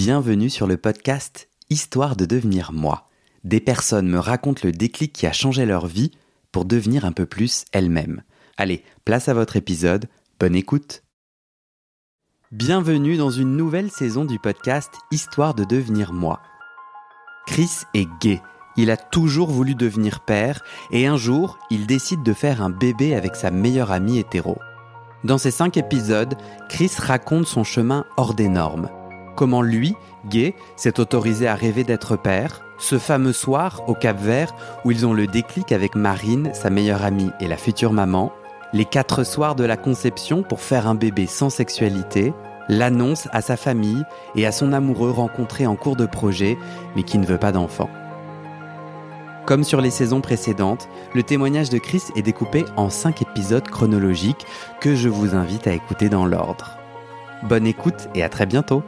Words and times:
Bienvenue 0.00 0.48
sur 0.48 0.68
le 0.68 0.76
podcast 0.76 1.48
Histoire 1.70 2.14
de 2.14 2.24
devenir 2.24 2.70
moi. 2.72 3.08
Des 3.42 3.58
personnes 3.58 4.06
me 4.06 4.20
racontent 4.20 4.60
le 4.62 4.70
déclic 4.70 5.12
qui 5.12 5.26
a 5.26 5.32
changé 5.32 5.66
leur 5.66 5.88
vie 5.88 6.12
pour 6.52 6.66
devenir 6.66 7.04
un 7.04 7.10
peu 7.10 7.26
plus 7.26 7.64
elles-mêmes. 7.72 8.22
Allez, 8.56 8.84
place 9.04 9.28
à 9.28 9.34
votre 9.34 9.56
épisode, 9.56 10.06
bonne 10.38 10.54
écoute. 10.54 11.02
Bienvenue 12.52 13.16
dans 13.16 13.30
une 13.30 13.56
nouvelle 13.56 13.90
saison 13.90 14.24
du 14.24 14.38
podcast 14.38 14.92
Histoire 15.10 15.54
de 15.54 15.64
devenir 15.64 16.12
moi. 16.12 16.42
Chris 17.48 17.82
est 17.92 18.08
gay. 18.20 18.40
Il 18.76 18.92
a 18.92 18.96
toujours 18.96 19.50
voulu 19.50 19.74
devenir 19.74 20.20
père 20.20 20.62
et 20.92 21.08
un 21.08 21.16
jour, 21.16 21.58
il 21.70 21.88
décide 21.88 22.22
de 22.22 22.34
faire 22.34 22.62
un 22.62 22.70
bébé 22.70 23.16
avec 23.16 23.34
sa 23.34 23.50
meilleure 23.50 23.90
amie 23.90 24.18
hétéro. 24.18 24.58
Dans 25.24 25.38
ces 25.38 25.50
cinq 25.50 25.76
épisodes, 25.76 26.36
Chris 26.68 26.92
raconte 26.98 27.48
son 27.48 27.64
chemin 27.64 28.04
hors 28.16 28.34
des 28.34 28.48
normes. 28.48 28.88
Comment 29.38 29.62
lui, 29.62 29.94
gay, 30.28 30.56
s'est 30.74 30.98
autorisé 30.98 31.46
à 31.46 31.54
rêver 31.54 31.84
d'être 31.84 32.16
père, 32.16 32.62
ce 32.76 32.98
fameux 32.98 33.32
soir 33.32 33.84
au 33.86 33.94
Cap 33.94 34.18
Vert 34.18 34.52
où 34.84 34.90
ils 34.90 35.06
ont 35.06 35.12
le 35.12 35.28
déclic 35.28 35.70
avec 35.70 35.94
Marine, 35.94 36.50
sa 36.54 36.70
meilleure 36.70 37.04
amie 37.04 37.30
et 37.38 37.46
la 37.46 37.56
future 37.56 37.92
maman, 37.92 38.32
les 38.72 38.84
quatre 38.84 39.22
soirs 39.22 39.54
de 39.54 39.62
la 39.62 39.76
conception 39.76 40.42
pour 40.42 40.60
faire 40.60 40.88
un 40.88 40.96
bébé 40.96 41.26
sans 41.26 41.50
sexualité, 41.50 42.34
l'annonce 42.68 43.28
à 43.30 43.40
sa 43.40 43.56
famille 43.56 44.02
et 44.34 44.44
à 44.44 44.50
son 44.50 44.72
amoureux 44.72 45.12
rencontré 45.12 45.68
en 45.68 45.76
cours 45.76 45.94
de 45.94 46.06
projet 46.06 46.58
mais 46.96 47.04
qui 47.04 47.18
ne 47.18 47.26
veut 47.26 47.38
pas 47.38 47.52
d'enfant. 47.52 47.90
Comme 49.46 49.62
sur 49.62 49.80
les 49.80 49.90
saisons 49.92 50.20
précédentes, 50.20 50.88
le 51.14 51.22
témoignage 51.22 51.70
de 51.70 51.78
Chris 51.78 52.02
est 52.16 52.22
découpé 52.22 52.64
en 52.76 52.90
cinq 52.90 53.22
épisodes 53.22 53.68
chronologiques 53.68 54.46
que 54.80 54.96
je 54.96 55.08
vous 55.08 55.36
invite 55.36 55.68
à 55.68 55.74
écouter 55.74 56.08
dans 56.08 56.26
l'ordre. 56.26 56.76
Bonne 57.44 57.68
écoute 57.68 58.08
et 58.16 58.24
à 58.24 58.28
très 58.28 58.44
bientôt 58.44 58.82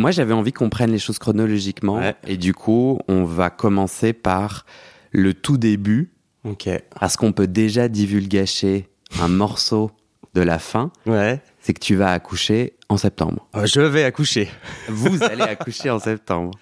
Moi 0.00 0.10
j'avais 0.12 0.32
envie 0.32 0.52
qu'on 0.52 0.70
prenne 0.70 0.90
les 0.90 0.98
choses 0.98 1.18
chronologiquement 1.18 1.96
Ouais. 1.98 2.14
et 2.26 2.36
du 2.36 2.54
coup 2.54 2.98
on 3.08 3.24
va 3.24 3.50
commencer 3.50 4.12
par 4.12 4.64
le 5.12 5.34
tout 5.34 5.58
début 5.58 6.10
Ok. 6.44 6.68
parce 6.98 7.16
qu'on 7.16 7.32
peut 7.32 7.46
déjà 7.46 7.88
divulgacher 7.88 8.88
un 9.20 9.28
morceau 9.28 9.90
de 10.34 10.40
la 10.40 10.58
fin, 10.58 10.90
Ouais. 11.06 11.42
c'est 11.60 11.74
que 11.74 11.80
tu 11.80 11.96
vas 11.96 12.12
accoucher 12.12 12.74
en 12.88 12.96
septembre. 12.96 13.46
Euh, 13.56 13.66
Je 13.66 13.80
vais 13.80 14.04
accoucher. 14.04 14.48
Vous 14.88 15.22
allez 15.22 15.42
accoucher 15.42 15.90
en 15.90 15.98
septembre. 15.98 16.52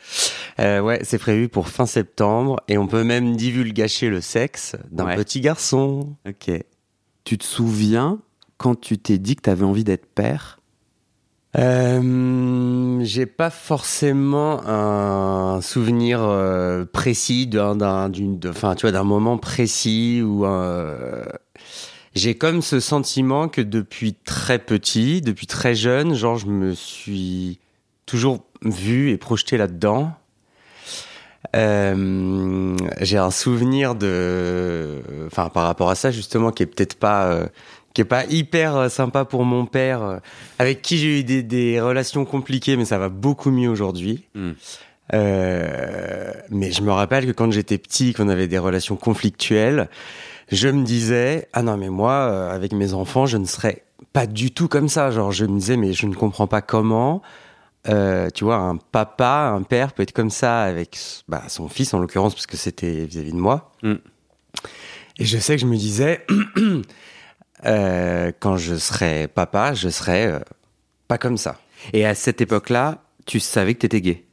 Euh, 0.60 0.80
ouais, 0.80 0.98
c'est 1.04 1.18
prévu 1.18 1.48
pour 1.48 1.68
fin 1.68 1.86
septembre 1.86 2.58
et 2.66 2.78
on 2.78 2.88
peut 2.88 3.04
même 3.04 3.36
divulgacher 3.36 4.08
le 4.10 4.20
sexe 4.20 4.74
d'un 4.90 5.06
Ouais. 5.06 5.14
petit 5.14 5.40
garçon. 5.40 6.16
Ok. 6.28 6.50
Tu 7.22 7.38
te 7.38 7.44
souviens 7.44 8.18
quand 8.56 8.74
tu 8.74 8.98
t'es 8.98 9.18
dit 9.18 9.36
que 9.36 9.42
tu 9.42 9.50
avais 9.50 9.64
envie 9.64 9.84
d'être 9.84 10.06
père? 10.06 10.57
Euh, 11.56 13.00
j'ai 13.02 13.26
pas 13.26 13.50
forcément 13.50 14.60
un 14.66 15.60
souvenir 15.62 16.20
euh, 16.22 16.84
précis 16.84 17.46
d'un, 17.46 17.74
d'un, 17.74 18.10
d'une, 18.10 18.38
enfin, 18.46 18.74
tu 18.74 18.82
vois, 18.82 18.92
d'un 18.92 19.04
moment 19.04 19.38
précis 19.38 20.22
ou 20.22 20.44
un. 20.44 20.94
J'ai 22.14 22.36
comme 22.36 22.62
ce 22.62 22.80
sentiment 22.80 23.48
que 23.48 23.60
depuis 23.60 24.14
très 24.14 24.58
petit, 24.58 25.20
depuis 25.20 25.46
très 25.46 25.74
jeune, 25.74 26.14
genre, 26.14 26.36
je 26.36 26.46
me 26.46 26.74
suis 26.74 27.60
toujours 28.06 28.44
vu 28.62 29.10
et 29.10 29.16
projeté 29.18 29.56
là-dedans. 29.56 30.12
Euh, 31.56 32.76
j'ai 33.00 33.16
un 33.16 33.30
souvenir 33.30 33.94
de, 33.94 35.00
enfin, 35.26 35.48
par 35.48 35.64
rapport 35.64 35.88
à 35.88 35.94
ça 35.94 36.10
justement, 36.10 36.50
qui 36.50 36.62
est 36.62 36.66
peut-être 36.66 36.96
pas, 36.98 37.26
euh, 37.26 37.46
qui 37.98 38.02
est 38.02 38.04
pas 38.04 38.26
hyper 38.26 38.76
euh, 38.76 38.88
sympa 38.88 39.24
pour 39.24 39.44
mon 39.44 39.66
père, 39.66 40.04
euh, 40.04 40.18
avec 40.60 40.82
qui 40.82 40.98
j'ai 40.98 41.18
eu 41.18 41.24
des, 41.24 41.42
des 41.42 41.80
relations 41.80 42.24
compliquées, 42.24 42.76
mais 42.76 42.84
ça 42.84 42.96
va 42.96 43.08
beaucoup 43.08 43.50
mieux 43.50 43.68
aujourd'hui. 43.68 44.24
Hmm. 44.36 44.52
Euh, 45.14 46.32
mais 46.48 46.70
je 46.70 46.82
me 46.82 46.92
rappelle 46.92 47.26
que 47.26 47.32
quand 47.32 47.50
j'étais 47.50 47.76
petit, 47.76 48.12
qu'on 48.12 48.28
avait 48.28 48.46
des 48.46 48.58
relations 48.58 48.94
conflictuelles, 48.94 49.88
je 50.52 50.68
me 50.68 50.84
disais 50.84 51.48
ah 51.52 51.64
non 51.64 51.76
mais 51.76 51.88
moi 51.88 52.12
euh, 52.12 52.54
avec 52.54 52.72
mes 52.72 52.94
enfants 52.94 53.26
je 53.26 53.36
ne 53.36 53.46
serais 53.46 53.82
pas 54.12 54.28
du 54.28 54.52
tout 54.52 54.68
comme 54.68 54.88
ça. 54.88 55.10
Genre 55.10 55.32
je 55.32 55.44
me 55.46 55.58
disais 55.58 55.76
mais 55.76 55.92
je 55.92 56.06
ne 56.06 56.14
comprends 56.14 56.46
pas 56.46 56.62
comment. 56.62 57.20
euh, 57.88 58.28
tu 58.32 58.44
vois, 58.44 58.58
un 58.58 58.76
papa, 58.76 59.52
un 59.52 59.62
père 59.64 59.92
peut 59.92 60.04
être 60.04 60.12
comme 60.12 60.30
ça 60.30 60.62
avec 60.62 60.96
bah, 61.26 61.42
son 61.48 61.68
fils 61.68 61.92
en 61.94 61.98
l'occurrence 61.98 62.34
parce 62.34 62.46
que 62.46 62.56
c'était 62.56 63.06
vis-à-vis 63.06 63.32
de 63.32 63.38
moi. 63.38 63.72
Mm. 63.82 63.94
Et 65.18 65.24
je 65.24 65.38
sais 65.38 65.56
que 65.56 65.62
je 65.62 65.66
me 65.66 65.76
disais, 65.76 66.24
euh, 67.66 68.32
quand 68.40 68.56
je 68.56 68.76
serai 68.76 69.28
papa, 69.28 69.74
je 69.74 69.88
serai 69.88 70.26
euh, 70.26 70.38
pas 71.08 71.18
comme 71.18 71.36
ça. 71.36 71.58
Et 71.92 72.04
à 72.06 72.14
cette 72.14 72.40
époque-là, 72.40 73.02
tu 73.26 73.40
savais 73.40 73.74
que 73.74 73.80
tu 73.80 73.86
étais 73.86 74.00
gay? 74.00 74.24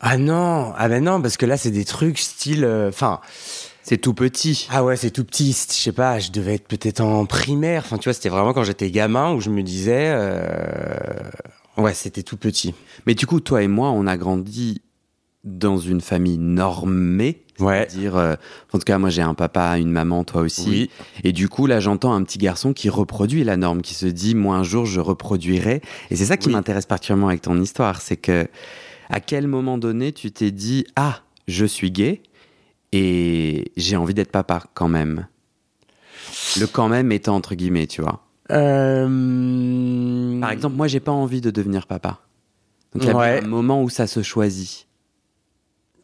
Ah 0.00 0.16
non, 0.16 0.72
ah 0.76 0.88
ben 0.88 1.04
non, 1.04 1.20
parce 1.20 1.36
que 1.36 1.44
là 1.46 1.56
c'est 1.56 1.70
des 1.70 1.84
trucs 1.84 2.18
style, 2.18 2.64
euh, 2.64 2.88
enfin, 2.88 3.20
C'est 3.82 3.98
tout 3.98 4.14
petit. 4.14 4.66
ah 4.70 4.82
ouais 4.82 4.96
c'est 4.96 5.10
tout 5.10 5.24
petit, 5.24 5.52
je 5.52 5.72
sais 5.74 5.92
pas, 5.92 6.18
je 6.18 6.30
devais 6.30 6.54
être 6.54 6.66
peut-être 6.66 7.00
en 7.02 7.26
primaire, 7.26 7.82
enfin 7.84 7.98
tu 7.98 8.04
vois, 8.04 8.14
c'était 8.14 8.30
vraiment 8.30 8.54
quand 8.54 8.64
j'étais 8.64 8.90
gamin 8.90 9.32
où 9.34 9.40
je 9.40 9.50
me 9.50 9.62
disais, 9.62 10.10
euh, 10.14 11.30
ouais 11.76 11.92
c'était 11.92 12.22
tout 12.22 12.38
petit. 12.38 12.74
Mais 13.06 13.14
du 13.14 13.26
coup, 13.26 13.40
toi 13.40 13.62
et 13.62 13.68
moi, 13.68 13.90
on 13.90 14.06
a 14.06 14.16
grandi 14.16 14.80
dans 15.44 15.78
une 15.78 16.00
famille 16.00 16.38
normée. 16.38 17.42
Ouais. 17.60 17.86
C'est-à-dire, 17.88 18.16
euh, 18.16 18.34
en 18.72 18.78
tout 18.78 18.84
cas, 18.84 18.98
moi 18.98 19.10
j'ai 19.10 19.22
un 19.22 19.34
papa, 19.34 19.78
une 19.78 19.90
maman, 19.90 20.24
toi 20.24 20.40
aussi. 20.42 20.68
Oui. 20.68 20.90
Et 21.24 21.32
du 21.32 21.48
coup, 21.48 21.66
là, 21.66 21.80
j'entends 21.80 22.12
un 22.14 22.22
petit 22.22 22.38
garçon 22.38 22.72
qui 22.72 22.88
reproduit 22.88 23.44
la 23.44 23.56
norme, 23.56 23.82
qui 23.82 23.94
se 23.94 24.06
dit, 24.06 24.34
moi 24.34 24.56
un 24.56 24.62
jour, 24.62 24.86
je 24.86 25.00
reproduirai. 25.00 25.82
Et 26.10 26.16
c'est 26.16 26.24
ça 26.26 26.36
qui 26.36 26.48
Oui. 26.48 26.54
m'intéresse 26.54 26.86
particulièrement 26.86 27.28
avec 27.28 27.42
ton 27.42 27.60
histoire, 27.60 28.00
c'est 28.00 28.16
que 28.16 28.48
à 29.08 29.20
quel 29.20 29.46
moment 29.46 29.76
donné 29.78 30.12
tu 30.12 30.30
t'es 30.32 30.50
dit, 30.50 30.86
ah, 30.96 31.20
je 31.48 31.64
suis 31.66 31.90
gay 31.90 32.22
et 32.92 33.70
j'ai 33.76 33.96
envie 33.96 34.14
d'être 34.14 34.30
papa 34.32 34.62
quand 34.74 34.88
même? 34.88 35.26
Le 36.58 36.66
quand 36.66 36.88
même 36.88 37.10
étant 37.12 37.36
entre 37.36 37.54
guillemets, 37.54 37.86
tu 37.86 38.02
vois. 38.02 38.24
Euh... 38.50 40.40
Par 40.40 40.50
exemple, 40.50 40.76
moi, 40.76 40.86
j'ai 40.88 41.00
pas 41.00 41.12
envie 41.12 41.40
de 41.40 41.50
devenir 41.50 41.86
papa. 41.86 42.20
Donc, 42.94 43.04
il 43.04 43.08
y 43.08 43.10
a 43.10 43.16
Ouais. 43.16 43.40
un 43.44 43.46
moment 43.46 43.82
où 43.82 43.88
ça 43.90 44.06
se 44.06 44.22
choisit. 44.22 44.86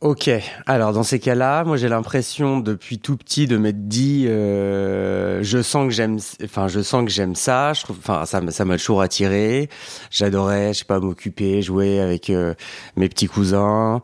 Ok, 0.06 0.30
alors 0.66 0.92
dans 0.92 1.02
ces 1.02 1.18
cas-là, 1.18 1.64
moi 1.64 1.76
j'ai 1.76 1.88
l'impression 1.88 2.60
depuis 2.60 3.00
tout 3.00 3.16
petit 3.16 3.48
de 3.48 3.56
m'être 3.56 3.88
dit, 3.88 4.26
euh, 4.28 5.42
je 5.42 5.60
sens 5.60 5.88
que 5.88 5.92
j'aime, 5.92 6.20
enfin 6.44 6.68
je 6.68 6.80
sens 6.80 7.04
que 7.04 7.10
j'aime 7.10 7.34
ça. 7.34 7.72
Je 7.72 7.82
trouve, 7.82 7.98
enfin 7.98 8.24
ça, 8.24 8.40
ça 8.52 8.64
m'a 8.64 8.76
toujours 8.78 9.02
attiré. 9.02 9.68
J'adorais, 10.12 10.72
je 10.74 10.78
sais 10.78 10.84
pas, 10.84 11.00
m'occuper, 11.00 11.60
jouer 11.60 11.98
avec 11.98 12.30
euh, 12.30 12.54
mes 12.94 13.08
petits 13.08 13.26
cousins. 13.26 14.00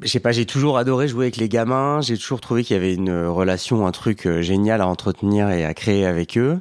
Je 0.00 0.08
sais 0.08 0.18
pas, 0.18 0.32
j'ai 0.32 0.46
toujours 0.46 0.78
adoré 0.78 1.06
jouer 1.06 1.26
avec 1.26 1.36
les 1.36 1.48
gamins. 1.48 2.00
J'ai 2.00 2.18
toujours 2.18 2.40
trouvé 2.40 2.64
qu'il 2.64 2.74
y 2.74 2.80
avait 2.80 2.94
une 2.94 3.26
relation, 3.26 3.86
un 3.86 3.92
truc 3.92 4.26
euh, 4.26 4.42
génial 4.42 4.80
à 4.80 4.88
entretenir 4.88 5.48
et 5.50 5.64
à 5.64 5.74
créer 5.74 6.06
avec 6.06 6.36
eux. 6.36 6.58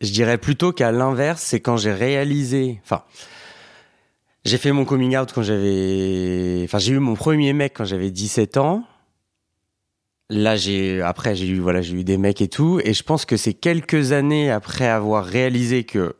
Je 0.00 0.12
dirais 0.12 0.38
plutôt 0.38 0.70
qu'à 0.70 0.92
l'inverse, 0.92 1.42
c'est 1.42 1.58
quand 1.58 1.78
j'ai 1.78 1.94
réalisé, 1.94 2.80
enfin. 2.84 3.02
J'ai 4.44 4.58
fait 4.58 4.72
mon 4.72 4.84
coming 4.84 5.16
out 5.16 5.32
quand 5.32 5.42
j'avais, 5.42 6.62
enfin 6.64 6.78
j'ai 6.78 6.92
eu 6.92 6.98
mon 6.98 7.14
premier 7.14 7.54
mec 7.54 7.72
quand 7.74 7.86
j'avais 7.86 8.10
17 8.10 8.58
ans. 8.58 8.84
Là 10.28 10.56
j'ai, 10.56 11.00
après 11.00 11.34
j'ai 11.34 11.46
eu 11.46 11.60
voilà 11.60 11.80
j'ai 11.80 11.94
eu 11.94 12.04
des 12.04 12.18
mecs 12.18 12.42
et 12.42 12.48
tout, 12.48 12.78
et 12.84 12.92
je 12.92 13.02
pense 13.02 13.24
que 13.24 13.38
c'est 13.38 13.54
quelques 13.54 14.12
années 14.12 14.50
après 14.50 14.86
avoir 14.86 15.24
réalisé 15.24 15.84
que 15.84 16.16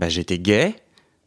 bah, 0.00 0.08
j'étais 0.08 0.38
gay, 0.38 0.74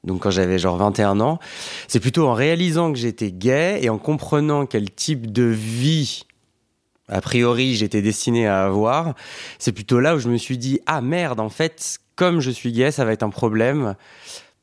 donc 0.04 0.24
quand 0.24 0.32
j'avais 0.32 0.60
genre 0.60 0.76
21 0.76 1.22
ans, 1.22 1.40
c'est 1.88 2.00
plutôt 2.02 2.28
en 2.28 2.34
réalisant 2.34 2.92
que 2.92 2.98
j'étais 2.98 3.32
gay 3.32 3.80
et 3.82 3.90
en 3.90 3.98
comprenant 3.98 4.66
quel 4.66 4.92
type 4.92 5.32
de 5.32 5.44
vie 5.44 6.24
a 7.08 7.22
priori 7.22 7.76
j'étais 7.76 8.02
destiné 8.02 8.48
à 8.48 8.66
avoir, 8.66 9.16
c'est 9.60 9.74
plutôt 9.74 10.00
là 10.00 10.16
où 10.16 10.20
je 10.20 10.30
me 10.30 10.38
suis 10.38 10.58
dit 10.58 10.80
ah 10.86 11.00
merde 11.00 11.40
en 11.40 11.50
fait 11.50 12.00
comme 12.18 12.42
je 12.42 12.52
suis 12.52 12.74
gay 12.74 12.92
ça 12.92 13.06
va 13.06 13.14
être 13.14 13.24
un 13.24 13.30
problème 13.30 13.96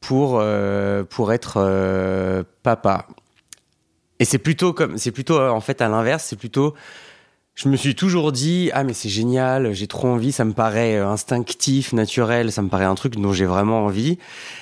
pour 0.01 0.39
euh, 0.41 1.05
pour 1.05 1.33
être 1.33 1.55
euh, 1.57 2.43
papa. 2.63 3.07
Et 4.21 4.25
c'est 4.25 4.39
plutôt 4.39 4.73
comme 4.73 4.99
c'est 4.99 5.13
plutôt 5.13 5.39
euh, 5.39 5.51
en 5.51 5.61
fait 5.61 5.81
à 5.81 5.89
l'inverse, 5.89 6.25
c'est 6.25 6.37
plutôt 6.37 6.75
je 7.55 7.69
me 7.69 7.77
suis 7.77 7.95
toujours 7.95 8.31
dit 8.31 8.71
ah 8.73 8.85
mais 8.85 8.93
c'est 8.93 9.09
génial, 9.09 9.73
j'ai 9.73 9.87
trop 9.87 10.09
envie, 10.09 10.33
ça 10.33 10.45
me 10.45 10.53
paraît 10.53 10.97
instinctif, 10.97 11.93
naturel, 11.93 12.53
ça 12.53 12.63
me 12.63 12.69
paraît 12.69 12.85
un 12.85 12.95
truc 12.95 13.17
dont 13.17 13.33
j'ai 13.33 13.47
vraiment 13.47 13.85
envie. 13.85 14.19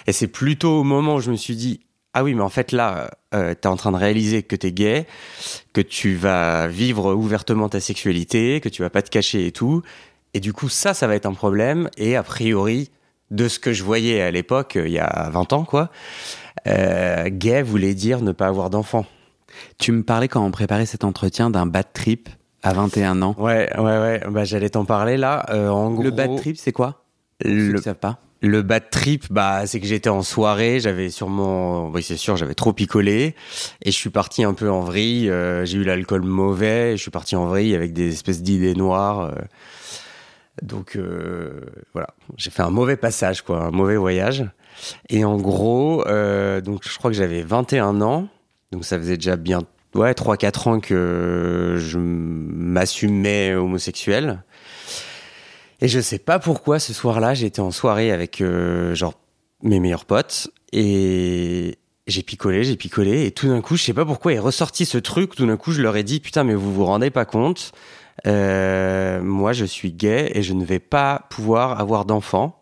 Et 0.06 0.12
c'est 0.12 0.28
plutôt 0.28 0.80
au 0.80 0.84
moment 0.84 1.16
où 1.16 1.20
je 1.20 1.30
me 1.30 1.36
suis 1.36 1.56
dit 1.56 1.80
ah 2.14 2.24
oui 2.24 2.34
mais 2.34 2.42
en 2.42 2.48
fait 2.48 2.72
là 2.72 3.10
t'es 3.32 3.66
en 3.66 3.76
train 3.76 3.92
de 3.92 3.98
réaliser 3.98 4.42
que 4.42 4.56
t'es 4.56 4.72
gay, 4.72 5.06
que 5.74 5.82
tu 5.82 6.14
vas 6.14 6.68
vivre 6.68 7.14
ouvertement 7.14 7.68
ta 7.68 7.80
sexualité, 7.80 8.62
que 8.62 8.70
tu 8.70 8.80
vas 8.80 8.88
pas 8.88 9.02
te 9.02 9.10
cacher 9.10 9.46
et 9.46 9.52
tout. 9.52 9.82
Et 10.32 10.40
du 10.40 10.54
coup 10.54 10.70
ça 10.70 10.94
ça 10.94 11.06
va 11.06 11.14
être 11.16 11.26
un 11.26 11.34
problème. 11.34 11.90
Et 11.98 12.16
a 12.16 12.22
priori 12.22 12.90
de 13.30 13.48
ce 13.48 13.58
que 13.58 13.72
je 13.72 13.82
voyais 13.82 14.20
à 14.22 14.30
l'époque, 14.30 14.76
euh, 14.76 14.86
il 14.86 14.92
y 14.92 14.98
a 14.98 15.28
20 15.32 15.52
ans, 15.52 15.64
quoi, 15.64 15.90
euh, 16.66 17.28
gay 17.30 17.62
voulait 17.62 17.94
dire 17.94 18.20
ne 18.22 18.32
pas 18.32 18.46
avoir 18.46 18.70
d'enfant. 18.70 19.04
Tu 19.78 19.92
me 19.92 20.02
parlais 20.02 20.28
quand 20.28 20.44
on 20.44 20.50
préparait 20.50 20.86
cet 20.86 21.04
entretien 21.04 21.50
d'un 21.50 21.66
bad 21.66 21.86
trip 21.92 22.28
à 22.62 22.72
21 22.72 23.22
ans. 23.22 23.34
Ouais, 23.38 23.70
ouais, 23.78 23.82
ouais. 23.82 24.20
Bah, 24.28 24.44
j'allais 24.44 24.70
t'en 24.70 24.84
parler 24.84 25.16
là. 25.16 25.46
Euh, 25.50 25.68
en 25.68 25.90
gros, 25.92 26.02
Le 26.02 26.10
bad 26.10 26.36
trip, 26.36 26.56
c'est 26.58 26.72
quoi? 26.72 27.04
Ceux 27.42 27.50
le, 27.50 27.78
qui 27.78 27.84
savent 27.84 27.94
pas. 27.96 28.18
Le 28.42 28.62
bad 28.62 28.90
trip, 28.90 29.26
bah, 29.30 29.66
c'est 29.66 29.80
que 29.80 29.86
j'étais 29.86 30.08
en 30.10 30.22
soirée, 30.22 30.78
j'avais 30.80 31.08
sûrement, 31.10 31.88
oui, 31.88 32.02
c'est 32.02 32.16
sûr, 32.16 32.36
j'avais 32.36 32.54
trop 32.54 32.72
picolé, 32.72 33.34
et 33.82 33.90
je 33.90 33.96
suis 33.96 34.10
parti 34.10 34.44
un 34.44 34.52
peu 34.54 34.70
en 34.70 34.80
vrille. 34.80 35.30
euh, 35.30 35.64
j'ai 35.64 35.78
eu 35.78 35.84
l'alcool 35.84 36.22
mauvais, 36.22 36.92
et 36.92 36.96
je 36.96 37.02
suis 37.02 37.10
parti 37.10 37.34
en 37.36 37.46
vrille 37.46 37.74
avec 37.74 37.92
des 37.92 38.12
espèces 38.12 38.42
d'idées 38.42 38.74
noires. 38.74 39.20
euh. 39.20 39.32
Donc 40.62 40.96
euh, 40.96 41.60
voilà, 41.92 42.08
j'ai 42.36 42.50
fait 42.50 42.62
un 42.62 42.70
mauvais 42.70 42.96
passage, 42.96 43.42
quoi, 43.42 43.64
un 43.64 43.70
mauvais 43.70 43.96
voyage. 43.96 44.44
Et 45.08 45.24
en 45.24 45.36
gros, 45.36 46.06
euh, 46.06 46.60
donc 46.60 46.82
je 46.88 46.96
crois 46.96 47.10
que 47.10 47.16
j'avais 47.16 47.42
21 47.42 48.00
ans, 48.00 48.28
donc 48.72 48.84
ça 48.84 48.98
faisait 48.98 49.16
déjà 49.16 49.36
bien, 49.36 49.62
ouais, 49.94 50.12
3-4 50.12 50.68
ans 50.68 50.80
que 50.80 51.76
je 51.78 51.98
m'assumais 51.98 53.54
homosexuel. 53.54 54.42
Et 55.80 55.88
je 55.88 56.00
sais 56.00 56.18
pas 56.18 56.38
pourquoi 56.38 56.78
ce 56.78 56.94
soir-là, 56.94 57.34
j'étais 57.34 57.60
en 57.60 57.70
soirée 57.70 58.10
avec 58.10 58.40
euh, 58.40 58.94
genre 58.94 59.14
mes 59.62 59.78
meilleurs 59.78 60.06
potes 60.06 60.48
et 60.72 61.78
j'ai 62.06 62.22
picolé, 62.22 62.64
j'ai 62.64 62.76
picolé 62.76 63.26
et 63.26 63.30
tout 63.30 63.48
d'un 63.48 63.60
coup, 63.60 63.76
je 63.76 63.82
sais 63.82 63.92
pas 63.92 64.06
pourquoi 64.06 64.32
est 64.32 64.38
ressorti 64.38 64.86
ce 64.86 64.96
truc. 64.96 65.34
Tout 65.34 65.46
d'un 65.46 65.56
coup, 65.58 65.72
je 65.72 65.82
leur 65.82 65.96
ai 65.96 66.02
dit 66.02 66.20
putain, 66.20 66.44
mais 66.44 66.54
vous 66.54 66.72
vous 66.72 66.86
rendez 66.86 67.10
pas 67.10 67.26
compte 67.26 67.72
euh, 68.26 69.20
Moi, 69.22 69.52
je 69.52 69.64
suis 69.64 69.92
gay 69.92 70.30
et 70.34 70.42
je 70.42 70.52
ne 70.52 70.64
vais 70.64 70.78
pas 70.78 71.22
pouvoir 71.30 71.80
avoir 71.80 72.04
d'enfants. 72.04 72.60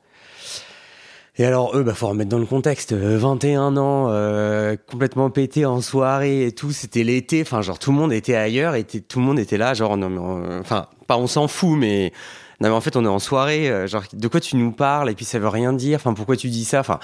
Et 1.36 1.44
alors 1.44 1.76
eux, 1.76 1.82
bah 1.82 1.94
faut 1.94 2.06
remettre 2.06 2.30
dans 2.30 2.38
le 2.38 2.46
contexte. 2.46 2.92
euh, 2.92 3.18
21 3.18 3.76
ans, 3.76 4.06
euh, 4.10 4.76
complètement 4.88 5.30
pété 5.30 5.66
en 5.66 5.80
soirée 5.80 6.46
et 6.46 6.52
tout. 6.52 6.70
C'était 6.70 7.02
l'été. 7.02 7.42
Enfin, 7.42 7.60
genre 7.60 7.80
tout 7.80 7.90
le 7.90 7.98
monde 7.98 8.12
était 8.12 8.36
ailleurs 8.36 8.76
et 8.76 8.84
tout 8.84 9.18
le 9.18 9.24
monde 9.24 9.40
était 9.40 9.56
là. 9.58 9.74
Genre 9.74 9.96
non, 9.96 10.10
mais 10.10 10.58
enfin 10.60 10.86
pas 11.08 11.16
on 11.16 11.26
s'en 11.26 11.48
fout, 11.48 11.76
mais 11.76 12.12
non 12.60 12.68
mais 12.68 12.74
en 12.76 12.80
fait 12.80 12.94
on 12.94 13.04
est 13.04 13.08
en 13.08 13.18
soirée. 13.18 13.68
euh, 13.68 13.88
genre 13.88 14.04
de 14.12 14.28
quoi 14.28 14.38
tu 14.38 14.54
nous 14.54 14.70
parles 14.70 15.10
et 15.10 15.14
puis 15.16 15.24
ça 15.24 15.40
veut 15.40 15.48
rien 15.48 15.72
dire. 15.72 15.96
Enfin 15.96 16.14
pourquoi 16.14 16.36
tu 16.36 16.48
dis 16.50 16.64
ça? 16.64 16.78
Enfin. 16.78 17.00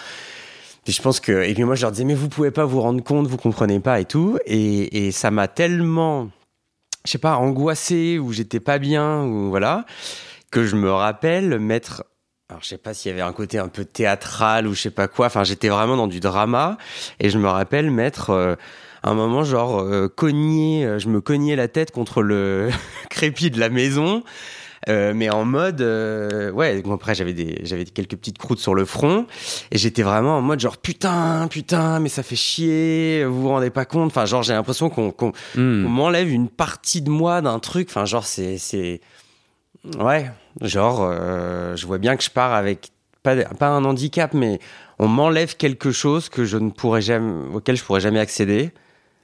puis 0.84 0.92
je 0.92 1.02
pense 1.02 1.18
que 1.18 1.42
et 1.42 1.52
puis 1.52 1.64
moi 1.64 1.74
je 1.74 1.82
leur 1.82 1.90
disais 1.90 2.04
mais 2.04 2.14
vous 2.14 2.28
pouvez 2.28 2.52
pas 2.52 2.64
vous 2.64 2.80
rendre 2.80 3.02
compte, 3.02 3.26
vous 3.26 3.36
comprenez 3.36 3.80
pas 3.80 3.98
et 3.98 4.04
tout. 4.04 4.38
Et, 4.46 5.08
et 5.08 5.10
ça 5.10 5.32
m'a 5.32 5.48
tellement, 5.48 6.28
je 7.04 7.10
sais 7.10 7.18
pas, 7.18 7.36
angoissé 7.36 8.18
ou 8.18 8.32
j'étais 8.32 8.60
pas 8.60 8.78
bien 8.78 9.24
ou 9.24 9.48
voilà 9.48 9.84
que 10.50 10.64
je 10.64 10.76
me 10.76 10.90
rappelle 10.90 11.58
mettre 11.58 12.04
alors 12.50 12.62
je 12.62 12.66
sais 12.66 12.78
pas 12.78 12.94
s'il 12.94 13.10
y 13.10 13.12
avait 13.12 13.22
un 13.22 13.32
côté 13.32 13.58
un 13.58 13.68
peu 13.68 13.84
théâtral 13.84 14.66
ou 14.66 14.74
je 14.74 14.80
sais 14.80 14.90
pas 14.90 15.06
quoi. 15.06 15.26
Enfin, 15.26 15.44
j'étais 15.44 15.68
vraiment 15.68 15.96
dans 15.96 16.08
du 16.08 16.18
drama 16.18 16.78
et 17.20 17.30
je 17.30 17.38
me 17.38 17.46
rappelle 17.46 17.92
mettre 17.92 18.30
euh, 18.30 18.56
un 19.04 19.14
moment 19.14 19.44
genre 19.44 19.80
euh, 19.80 20.08
cogner, 20.08 20.84
euh, 20.84 20.98
je 20.98 21.08
me 21.08 21.20
cognais 21.20 21.54
la 21.54 21.68
tête 21.68 21.92
contre 21.92 22.22
le 22.22 22.70
crépi 23.08 23.52
de 23.52 23.60
la 23.60 23.68
maison. 23.68 24.24
Euh, 24.88 25.12
mais 25.14 25.28
en 25.28 25.44
mode 25.44 25.82
euh, 25.82 26.50
ouais 26.52 26.80
bon, 26.80 26.94
après 26.94 27.14
j'avais 27.14 27.34
des 27.34 27.60
j'avais 27.64 27.84
quelques 27.84 28.16
petites 28.16 28.38
croûtes 28.38 28.60
sur 28.60 28.74
le 28.74 28.86
front 28.86 29.26
et 29.70 29.76
j'étais 29.76 30.02
vraiment 30.02 30.38
en 30.38 30.40
mode 30.40 30.58
genre 30.58 30.78
putain 30.78 31.46
putain 31.48 32.00
mais 32.00 32.08
ça 32.08 32.22
fait 32.22 32.34
chier 32.36 33.24
vous 33.26 33.42
vous 33.42 33.48
rendez 33.48 33.68
pas 33.68 33.84
compte 33.84 34.06
enfin 34.06 34.24
genre 34.24 34.42
j'ai 34.42 34.54
l'impression 34.54 34.88
qu'on 34.88 35.10
qu'on 35.10 35.32
Hmm. 35.54 35.82
m'enlève 35.86 36.30
une 36.30 36.48
partie 36.48 37.02
de 37.02 37.10
moi 37.10 37.40
d'un 37.42 37.58
truc. 37.58 37.88
Enfin, 37.90 38.04
genre, 38.04 38.24
c'est. 38.24 38.58
c'est... 38.58 39.00
Ouais, 39.98 40.30
genre, 40.60 41.00
euh, 41.02 41.76
je 41.76 41.86
vois 41.86 41.98
bien 41.98 42.16
que 42.16 42.22
je 42.22 42.30
pars 42.30 42.52
avec 42.52 42.90
pas, 43.22 43.36
pas 43.36 43.68
un 43.68 43.84
handicap, 43.84 44.34
mais 44.34 44.58
on 44.98 45.08
m'enlève 45.08 45.56
quelque 45.56 45.90
chose 45.92 46.28
que 46.28 46.44
je 46.44 46.56
ne 46.58 46.70
pourrais 46.70 47.00
jamais, 47.02 47.54
auquel 47.54 47.76
je 47.76 47.84
pourrais 47.84 48.00
jamais 48.00 48.20
accéder. 48.20 48.70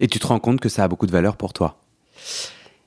Et 0.00 0.08
tu 0.08 0.18
te 0.18 0.26
rends 0.26 0.38
compte 0.38 0.60
que 0.60 0.68
ça 0.68 0.84
a 0.84 0.88
beaucoup 0.88 1.06
de 1.06 1.12
valeur 1.12 1.36
pour 1.36 1.52
toi? 1.52 1.78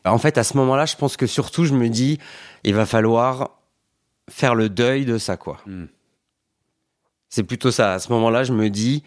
En 0.05 0.17
fait, 0.17 0.37
à 0.37 0.43
ce 0.43 0.55
moment-là, 0.57 0.85
je 0.85 0.95
pense 0.95 1.17
que 1.17 1.27
surtout, 1.27 1.65
je 1.65 1.73
me 1.73 1.89
dis, 1.89 2.19
il 2.63 2.75
va 2.75 2.85
falloir 2.85 3.59
faire 4.29 4.55
le 4.55 4.69
deuil 4.69 5.05
de 5.05 5.17
ça, 5.17 5.37
quoi. 5.37 5.57
Hmm. 5.65 5.85
C'est 7.29 7.43
plutôt 7.43 7.71
ça. 7.71 7.93
À 7.93 7.99
ce 7.99 8.11
moment-là, 8.11 8.43
je 8.43 8.53
me 8.53 8.69
dis, 8.69 9.03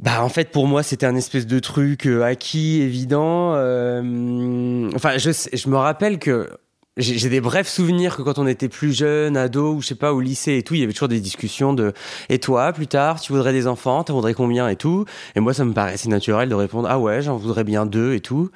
bah 0.00 0.22
en 0.22 0.30
fait 0.30 0.50
pour 0.50 0.66
moi 0.66 0.82
c'était 0.82 1.04
un 1.04 1.14
espèce 1.14 1.46
de 1.46 1.58
truc 1.58 2.06
euh, 2.06 2.22
acquis 2.22 2.80
évident. 2.80 3.52
euh, 3.54 4.90
enfin 4.94 5.18
je 5.18 5.68
me 5.68 5.76
rappelle 5.76 6.18
que 6.18 6.48
j'ai 6.96 7.18
j'ai 7.18 7.28
des 7.28 7.42
brefs 7.42 7.68
souvenirs 7.68 8.16
que 8.16 8.22
quand 8.22 8.38
on 8.38 8.46
était 8.46 8.70
plus 8.70 8.94
jeune, 8.96 9.36
ado 9.36 9.74
ou 9.74 9.82
je 9.82 9.88
sais 9.88 9.94
pas 9.94 10.14
au 10.14 10.20
lycée 10.20 10.56
et 10.56 10.62
tout, 10.62 10.74
il 10.74 10.80
y 10.80 10.84
avait 10.84 10.94
toujours 10.94 11.08
des 11.08 11.20
discussions 11.20 11.74
de 11.74 11.92
et 12.30 12.38
toi 12.38 12.72
plus 12.72 12.86
tard 12.86 13.20
tu 13.20 13.32
voudrais 13.32 13.52
des 13.52 13.66
enfants, 13.66 14.02
tu 14.02 14.12
voudrais 14.12 14.32
combien 14.32 14.68
et 14.68 14.76
tout? 14.76 15.04
Et 15.36 15.40
moi 15.40 15.52
ça 15.52 15.66
me 15.66 15.74
paraissait 15.74 16.08
naturel 16.08 16.48
de 16.48 16.54
répondre 16.54 16.88
ah 16.90 16.98
ouais 16.98 17.20
j'en 17.20 17.36
voudrais 17.36 17.64
bien 17.64 17.84
deux 17.84 18.14
et 18.14 18.20
tout. 18.20 18.50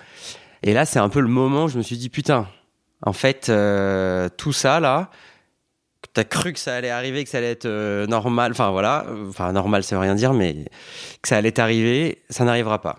Et 0.62 0.72
là 0.72 0.86
c'est 0.86 0.98
un 0.98 1.10
peu 1.10 1.20
le 1.20 1.28
moment 1.28 1.64
où 1.64 1.68
je 1.68 1.76
me 1.76 1.82
suis 1.82 1.98
dit 1.98 2.08
putain 2.08 2.48
en 3.04 3.12
fait 3.12 3.48
euh, 3.48 4.28
tout 4.36 4.52
ça 4.52 4.80
là 4.80 5.10
t'as 6.12 6.24
cru 6.24 6.52
que 6.52 6.58
ça 6.58 6.74
allait 6.74 6.90
arriver, 6.90 7.24
que 7.24 7.30
ça 7.30 7.38
allait 7.38 7.50
être 7.50 7.66
euh, 7.66 8.06
normal, 8.06 8.52
enfin 8.52 8.70
voilà, 8.70 9.06
enfin 9.28 9.52
normal 9.52 9.82
ça 9.82 9.96
veut 9.96 10.02
rien 10.02 10.14
dire, 10.14 10.32
mais 10.32 10.66
que 11.22 11.28
ça 11.28 11.36
allait 11.36 11.52
t'arriver, 11.52 12.22
ça 12.30 12.44
n'arrivera 12.44 12.80
pas. 12.80 12.98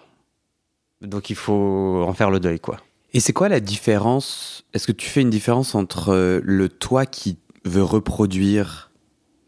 Donc 1.01 1.29
il 1.29 1.35
faut 1.35 2.03
en 2.07 2.13
faire 2.13 2.29
le 2.29 2.39
deuil, 2.39 2.59
quoi. 2.59 2.77
Et 3.13 3.19
c'est 3.19 3.33
quoi 3.33 3.47
la 3.47 3.59
différence? 3.59 4.65
Est-ce 4.73 4.87
que 4.87 4.91
tu 4.91 5.07
fais 5.07 5.21
une 5.21 5.29
différence 5.29 5.75
entre 5.75 6.13
euh, 6.13 6.41
le 6.43 6.67
toi 6.67 7.05
qui 7.05 7.37
veut 7.63 7.83
reproduire 7.83 8.91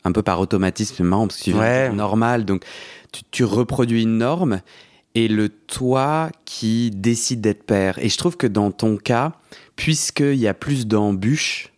un 0.04 0.12
peu 0.14 0.24
par 0.24 0.40
automatisme, 0.40 1.04
marrant 1.04 1.28
parce 1.28 1.40
que 1.40 1.44
tu 1.44 1.54
Ouais. 1.54 1.90
normal, 1.92 2.46
donc 2.46 2.64
tu, 3.12 3.24
tu 3.30 3.44
reproduis 3.44 4.04
une 4.04 4.20
norme, 4.20 4.62
et 5.18 5.28
le 5.28 5.50
toi 5.50 6.30
qui 6.46 6.92
décide 6.92 7.42
d'être 7.42 7.64
père. 7.64 7.98
Et 7.98 8.08
je 8.08 8.18
trouve 8.20 8.38
que 8.38 8.46
dans 8.46 8.70
ton 8.70 8.98
cas, 8.98 9.34
puisqu'il 9.76 10.36
y 10.36 10.48
a 10.48 10.54
plus 10.54 10.86
d'embûches 10.86 11.74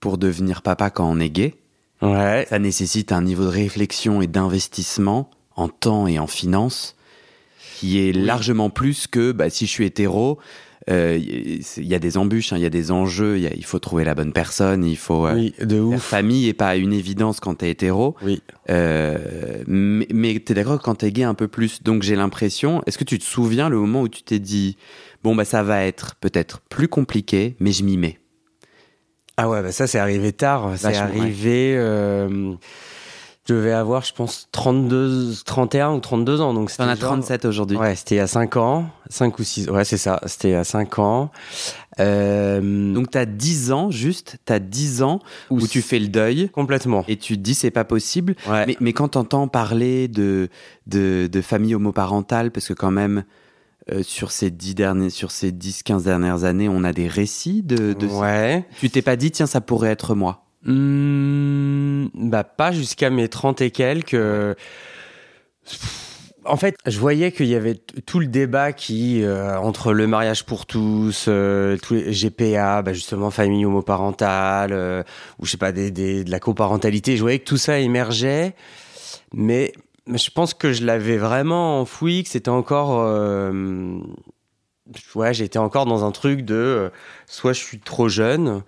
pour 0.00 0.16
devenir 0.16 0.62
papa 0.62 0.88
quand 0.88 1.06
on 1.08 1.20
est 1.20 1.28
gay, 1.28 1.54
Ouais. 2.00 2.46
ça 2.48 2.58
nécessite 2.58 3.12
un 3.12 3.20
niveau 3.20 3.44
de 3.44 3.50
réflexion 3.50 4.22
et 4.22 4.26
d'investissement 4.26 5.28
en 5.54 5.68
temps 5.68 6.06
et 6.06 6.18
en 6.18 6.26
finances 6.26 6.96
qui 7.76 7.98
est 7.98 8.12
largement 8.12 8.70
plus 8.70 9.06
que 9.06 9.32
bah, 9.32 9.50
si 9.50 9.66
je 9.66 9.70
suis 9.70 9.84
hétéro. 9.84 10.38
Euh, 10.90 11.16
Il 11.18 11.86
y 11.86 11.94
a 11.94 11.98
des 11.98 12.16
embûches, 12.16 12.52
hein, 12.52 12.56
il 12.56 12.62
y 12.62 12.66
a 12.66 12.70
des 12.70 12.90
enjeux, 12.90 13.36
il 13.38 13.42
y 13.42 13.46
a- 13.46 13.54
il 13.54 13.64
faut 13.64 13.78
trouver 13.78 14.04
la 14.04 14.14
bonne 14.14 14.32
personne, 14.32 14.84
il 14.84 14.96
faut. 14.96 15.26
euh, 15.26 15.34
Oui, 15.34 15.54
de 15.60 15.76
La 15.76 15.82
ouf. 15.96 16.02
famille 16.02 16.48
est 16.48 16.52
pas 16.54 16.76
une 16.76 16.92
évidence 16.92 17.40
quand 17.40 17.54
t'es 17.56 17.70
hétéro, 17.70 18.16
Oui. 18.22 18.42
euh, 18.70 19.62
mais, 19.66 20.06
mais 20.12 20.38
t'es 20.40 20.54
d'accord 20.54 20.80
quand 20.82 20.96
t'es 20.96 21.12
gay 21.12 21.22
un 21.24 21.34
peu 21.34 21.48
plus. 21.48 21.82
Donc 21.82 22.02
j'ai 22.02 22.16
l'impression. 22.16 22.82
Est-ce 22.86 22.98
que 22.98 23.04
tu 23.04 23.18
te 23.18 23.24
souviens 23.24 23.68
le 23.68 23.78
moment 23.78 24.02
où 24.02 24.08
tu 24.08 24.22
t'es 24.22 24.38
dit 24.38 24.76
bon 25.22 25.34
bah 25.36 25.44
ça 25.44 25.62
va 25.62 25.84
être 25.84 26.16
peut-être 26.16 26.60
plus 26.68 26.88
compliqué, 26.88 27.54
mais 27.60 27.72
je 27.72 27.84
m'y 27.84 27.96
mets? 27.96 28.18
Ah 29.36 29.48
ouais, 29.48 29.62
bah 29.62 29.72
ça 29.72 29.86
c'est 29.86 29.98
arrivé 29.98 30.32
tard. 30.32 30.72
C'est 30.76 30.92
Vachement, 30.92 31.20
ouais. 31.20 31.30
Je 33.48 33.54
devais 33.54 33.72
avoir, 33.72 34.02
je 34.04 34.12
pense, 34.12 34.48
32, 34.52 35.32
31 35.44 35.92
ou 35.94 36.00
32 36.00 36.40
ans. 36.40 36.54
Donc 36.54 36.70
T'en 36.76 36.84
as 36.84 36.90
c'était 36.94 37.00
genre- 37.00 37.10
37 37.12 37.44
aujourd'hui. 37.46 37.76
Ouais, 37.76 37.96
c'était 37.96 38.16
il 38.16 38.18
y 38.18 38.20
a 38.20 38.26
5 38.26 38.56
ans. 38.56 38.86
5 39.08 39.38
ou 39.38 39.42
6. 39.44 39.68
Ouais, 39.70 39.84
c'est 39.84 39.96
ça. 39.96 40.20
C'était 40.26 40.48
il 40.48 40.52
y 40.52 40.54
a 40.54 40.64
5 40.64 40.98
ans. 40.98 41.30
Euh, 41.98 42.92
Donc 42.94 43.10
t'as 43.10 43.24
10 43.26 43.72
ans 43.72 43.90
juste, 43.90 44.38
t'as 44.44 44.58
10 44.58 45.02
ans 45.02 45.18
où, 45.50 45.58
Où 45.60 45.66
tu 45.66 45.82
fais 45.82 45.98
le 45.98 46.08
deuil. 46.08 46.48
complètement. 46.50 47.04
Et 47.08 47.16
tu 47.16 47.36
te 47.36 47.40
dis 47.42 47.54
c'est 47.54 47.70
pas 47.70 47.84
possible. 47.84 48.36
Ouais. 48.48 48.66
Mais, 48.66 48.76
mais 48.80 48.92
quand 48.92 49.08
t'entends 49.08 49.48
parler 49.48 50.08
de, 50.08 50.48
de, 50.86 51.28
de 51.30 51.40
famille 51.40 51.74
homoparentale, 51.74 52.50
parce 52.52 52.68
que 52.68 52.74
quand 52.74 52.90
même, 52.90 53.24
euh, 53.90 54.02
sur 54.02 54.30
ces 54.30 54.50
10 54.50 54.74
derniers, 54.74 55.10
sur 55.10 55.30
ces 55.30 55.50
10-15 55.50 56.04
dernières 56.04 56.44
années, 56.44 56.68
on 56.68 56.84
a 56.84 56.92
des 56.92 57.08
récits 57.08 57.62
de, 57.62 57.92
de 57.94 58.06
ouais. 58.06 58.64
Tu 58.78 58.90
t'es 58.90 59.02
pas 59.02 59.16
dit, 59.16 59.30
tiens, 59.30 59.46
ça 59.46 59.60
pourrait 59.60 59.90
être 59.90 60.14
moi. 60.14 60.44
Hmm, 60.64 62.08
bah 62.14 62.44
pas 62.44 62.70
jusqu'à 62.72 63.10
mes 63.10 63.28
30 63.28 63.62
et 63.62 63.70
quelques. 63.70 64.16
En 66.44 66.56
fait, 66.56 66.76
je 66.86 66.98
voyais 66.98 67.32
qu'il 67.32 67.46
y 67.46 67.54
avait 67.54 67.74
tout 67.74 68.18
le 68.18 68.26
débat 68.26 68.72
qui 68.72 69.22
euh, 69.22 69.58
entre 69.58 69.92
le 69.92 70.06
mariage 70.06 70.44
pour 70.46 70.64
tous, 70.66 71.26
euh, 71.28 71.76
tous 71.82 71.94
les 71.94 72.12
GPA, 72.12 72.82
bah 72.82 72.92
justement 72.94 73.30
famille 73.30 73.66
homoparentale, 73.66 74.72
euh, 74.72 75.02
ou 75.38 75.46
je 75.46 75.50
sais 75.52 75.56
pas 75.58 75.72
de 75.72 76.30
la 76.30 76.40
coparentalité. 76.40 77.16
Je 77.16 77.22
voyais 77.22 77.38
que 77.38 77.44
tout 77.44 77.58
ça 77.58 77.78
émergeait, 77.78 78.54
mais 79.34 79.72
je 80.06 80.30
pense 80.30 80.54
que 80.54 80.72
je 80.72 80.84
l'avais 80.84 81.18
vraiment 81.18 81.80
enfoui, 81.80 82.22
que 82.24 82.30
c'était 82.30 82.48
encore, 82.48 83.04
ouais, 85.14 85.34
j'étais 85.34 85.58
encore 85.58 85.86
dans 85.86 86.04
un 86.04 86.10
truc 86.10 86.42
de 86.42 86.90
soit 87.26 87.52
je 87.52 87.60
suis 87.60 87.80
trop 87.80 88.08
jeune, 88.08 88.62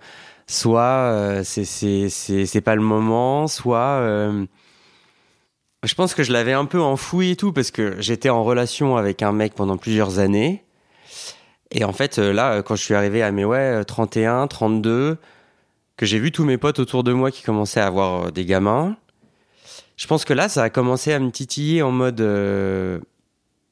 soit 0.53 0.81
euh, 0.81 1.43
c'est 1.43 2.61
pas 2.61 2.75
le 2.75 2.81
moment, 2.81 3.47
soit 3.47 3.99
euh, 4.01 4.45
je 5.83 5.95
pense 5.95 6.13
que 6.13 6.23
je 6.23 6.31
l'avais 6.31 6.53
un 6.53 6.65
peu 6.65 6.79
enfoui 6.79 7.31
et 7.31 7.35
tout 7.35 7.51
parce 7.51 7.71
que 7.71 7.99
j'étais 7.99 8.29
en 8.29 8.43
relation 8.43 8.95
avec 8.95 9.21
un 9.21 9.31
mec 9.31 9.55
pendant 9.55 9.77
plusieurs 9.77 10.19
années. 10.19 10.63
Et 11.71 11.83
en 11.83 11.93
fait, 11.93 12.19
euh, 12.19 12.31
là, 12.33 12.61
quand 12.61 12.75
je 12.75 12.83
suis 12.83 12.93
arrivé 12.93 13.23
à 13.23 13.31
mes 13.31 13.45
ouais, 13.45 13.81
euh, 13.81 13.83
31, 13.83 14.47
32, 14.47 15.17
que 15.97 16.05
j'ai 16.05 16.19
vu 16.19 16.31
tous 16.31 16.45
mes 16.45 16.57
potes 16.57 16.79
autour 16.79 17.03
de 17.03 17.13
moi 17.13 17.31
qui 17.31 17.41
commençaient 17.41 17.79
à 17.79 17.87
avoir 17.87 18.31
des 18.31 18.45
gamins, 18.45 18.95
je 19.97 20.07
pense 20.07 20.23
que 20.23 20.33
là, 20.33 20.49
ça 20.49 20.63
a 20.63 20.69
commencé 20.69 21.13
à 21.13 21.19
me 21.19 21.31
titiller 21.31 21.81
en 21.81 21.91
mode. 21.91 22.21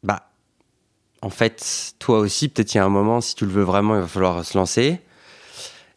bah, 0.04 0.30
en 1.22 1.30
fait, 1.30 1.94
toi 2.00 2.20
aussi, 2.20 2.50
peut-être 2.50 2.74
il 2.74 2.78
y 2.78 2.82
a 2.82 2.86
un 2.86 2.90
moment, 2.90 3.22
si 3.22 3.36
tu 3.36 3.46
le 3.46 3.52
veux 3.52 3.64
vraiment, 3.64 3.96
il 3.96 4.02
va 4.02 4.08
falloir 4.08 4.44
se 4.46 4.58
lancer. 4.58 5.02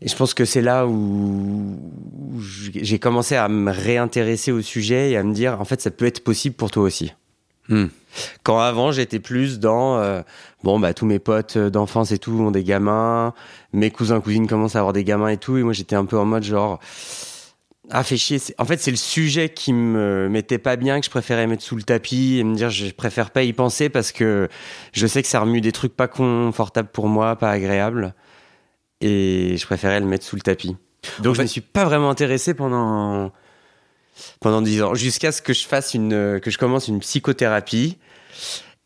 Et 0.01 0.09
je 0.09 0.17
pense 0.17 0.35
que 0.35 0.45
c'est 0.45 0.61
là 0.61 0.87
où 0.87 1.79
j'ai 2.41 2.99
commencé 2.99 3.37
à 3.37 3.49
me 3.49 3.71
réintéresser 3.71 4.53
au 4.53 4.61
sujet 4.61 5.13
et 5.13 5.17
à 5.17 5.23
me 5.23 5.33
dire, 5.33 5.61
en 5.61 5.65
fait, 5.65 5.81
ça 5.81 5.91
peut 5.91 6.05
être 6.05 6.23
possible 6.23 6.57
pour 6.57 6.71
toi 6.71 6.83
aussi. 6.83 7.13
Hmm. 7.69 7.87
Quand 8.43 8.61
avant, 8.61 8.93
j'étais 8.93 9.19
plus 9.19 9.59
dans, 9.59 9.99
euh, 9.99 10.23
bon, 10.63 10.79
bah, 10.79 10.93
tous 10.95 11.07
mes 11.07 11.19
potes 11.19 11.57
d'enfance 11.57 12.13
et 12.13 12.19
tout 12.19 12.33
ont 12.33 12.51
des 12.51 12.65
gamins, 12.65 13.33
mes 13.73 13.91
cousins, 13.91 14.21
cousines 14.21 14.47
commencent 14.47 14.77
à 14.77 14.81
avoir 14.81 14.93
des 14.93 15.05
gamins 15.05 15.29
et 15.29 15.39
tout, 15.39 15.57
et 15.57 15.63
moi, 15.63 15.73
j'étais 15.73 15.97
un 15.97 16.05
peu 16.05 16.19
en 16.19 16.27
mode 16.27 16.43
genre, 16.43 16.81
ah, 17.91 18.03
fait 18.03 18.17
chier. 18.17 18.39
En 18.59 18.65
fait, 18.65 18.81
c'est 18.81 18.91
le 18.91 18.97
sujet 18.97 19.51
qui 19.51 19.73
me 19.73 20.29
mettait 20.29 20.59
pas 20.59 20.77
bien, 20.77 21.01
que 21.01 21.07
je 21.07 21.11
préférais 21.11 21.47
mettre 21.47 21.63
sous 21.63 21.77
le 21.77 21.83
tapis 21.83 22.39
et 22.39 22.45
me 22.45 22.55
dire, 22.55 22.71
je 22.71 22.91
préfère 22.91 23.31
pas 23.31 23.43
y 23.43 23.53
penser 23.53 23.89
parce 23.89 24.13
que 24.13 24.49
je 24.93 25.07
sais 25.07 25.23
que 25.23 25.29
ça 25.29 25.41
remue 25.41 25.61
des 25.61 25.73
trucs 25.73 25.95
pas 25.95 26.09
confortables 26.09 26.89
pour 26.89 27.09
moi, 27.09 27.37
pas 27.37 27.51
agréables 27.51 28.15
et 29.05 29.57
je 29.59 29.67
préférais 29.67 30.01
le 30.01 30.07
mettre 30.07 30.25
sous 30.25 30.35
le 30.37 30.41
tapis. 30.41 30.77
Donc 31.21 31.35
je 31.35 31.41
ne 31.41 31.45
me 31.45 31.49
suis 31.49 31.61
pas 31.61 31.85
vraiment 31.85 32.09
intéressé 32.09 32.55
pendant 32.55 33.33
pendant 34.41 34.63
dix 34.63 34.83
ans 34.83 34.95
jusqu'à 34.95 35.33
ce 35.33 35.43
que 35.43 35.53
je 35.53 35.67
fasse 35.67 35.93
une 35.93 36.41
que 36.41 36.51
je 36.51 36.57
commence 36.57 36.89
une 36.89 37.01
psychothérapie 37.01 37.99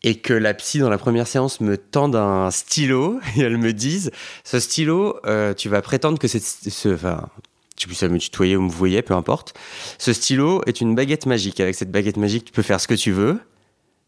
et 0.03 0.15
que 0.19 0.33
la 0.33 0.53
psy 0.53 0.79
dans 0.79 0.89
la 0.89 0.97
première 0.97 1.27
séance 1.27 1.61
me 1.61 1.77
tende 1.77 2.15
un 2.15 2.51
stylo 2.51 3.19
et 3.37 3.41
elle 3.41 3.57
me 3.57 3.71
dise 3.71 4.11
ce 4.43 4.59
stylo 4.59 5.17
euh, 5.25 5.53
tu 5.53 5.69
vas 5.69 5.81
prétendre 5.81 6.19
que 6.19 6.27
c'est 6.27 6.41
ce 6.41 6.93
enfin 6.93 7.29
si 7.77 7.87
elle 8.03 8.11
me 8.11 8.19
tutoyait 8.19 8.57
ou 8.57 8.61
me 8.61 8.69
voyait 8.69 9.01
peu 9.01 9.13
importe. 9.13 9.53
Ce 9.97 10.11
stylo 10.11 10.61
est 10.65 10.81
une 10.81 10.95
baguette 10.95 11.25
magique. 11.25 11.61
Avec 11.61 11.75
cette 11.75 11.91
baguette 11.91 12.17
magique 12.17 12.43
tu 12.43 12.51
peux 12.51 12.61
faire 12.61 12.81
ce 12.81 12.89
que 12.89 12.93
tu 12.93 13.13
veux 13.13 13.39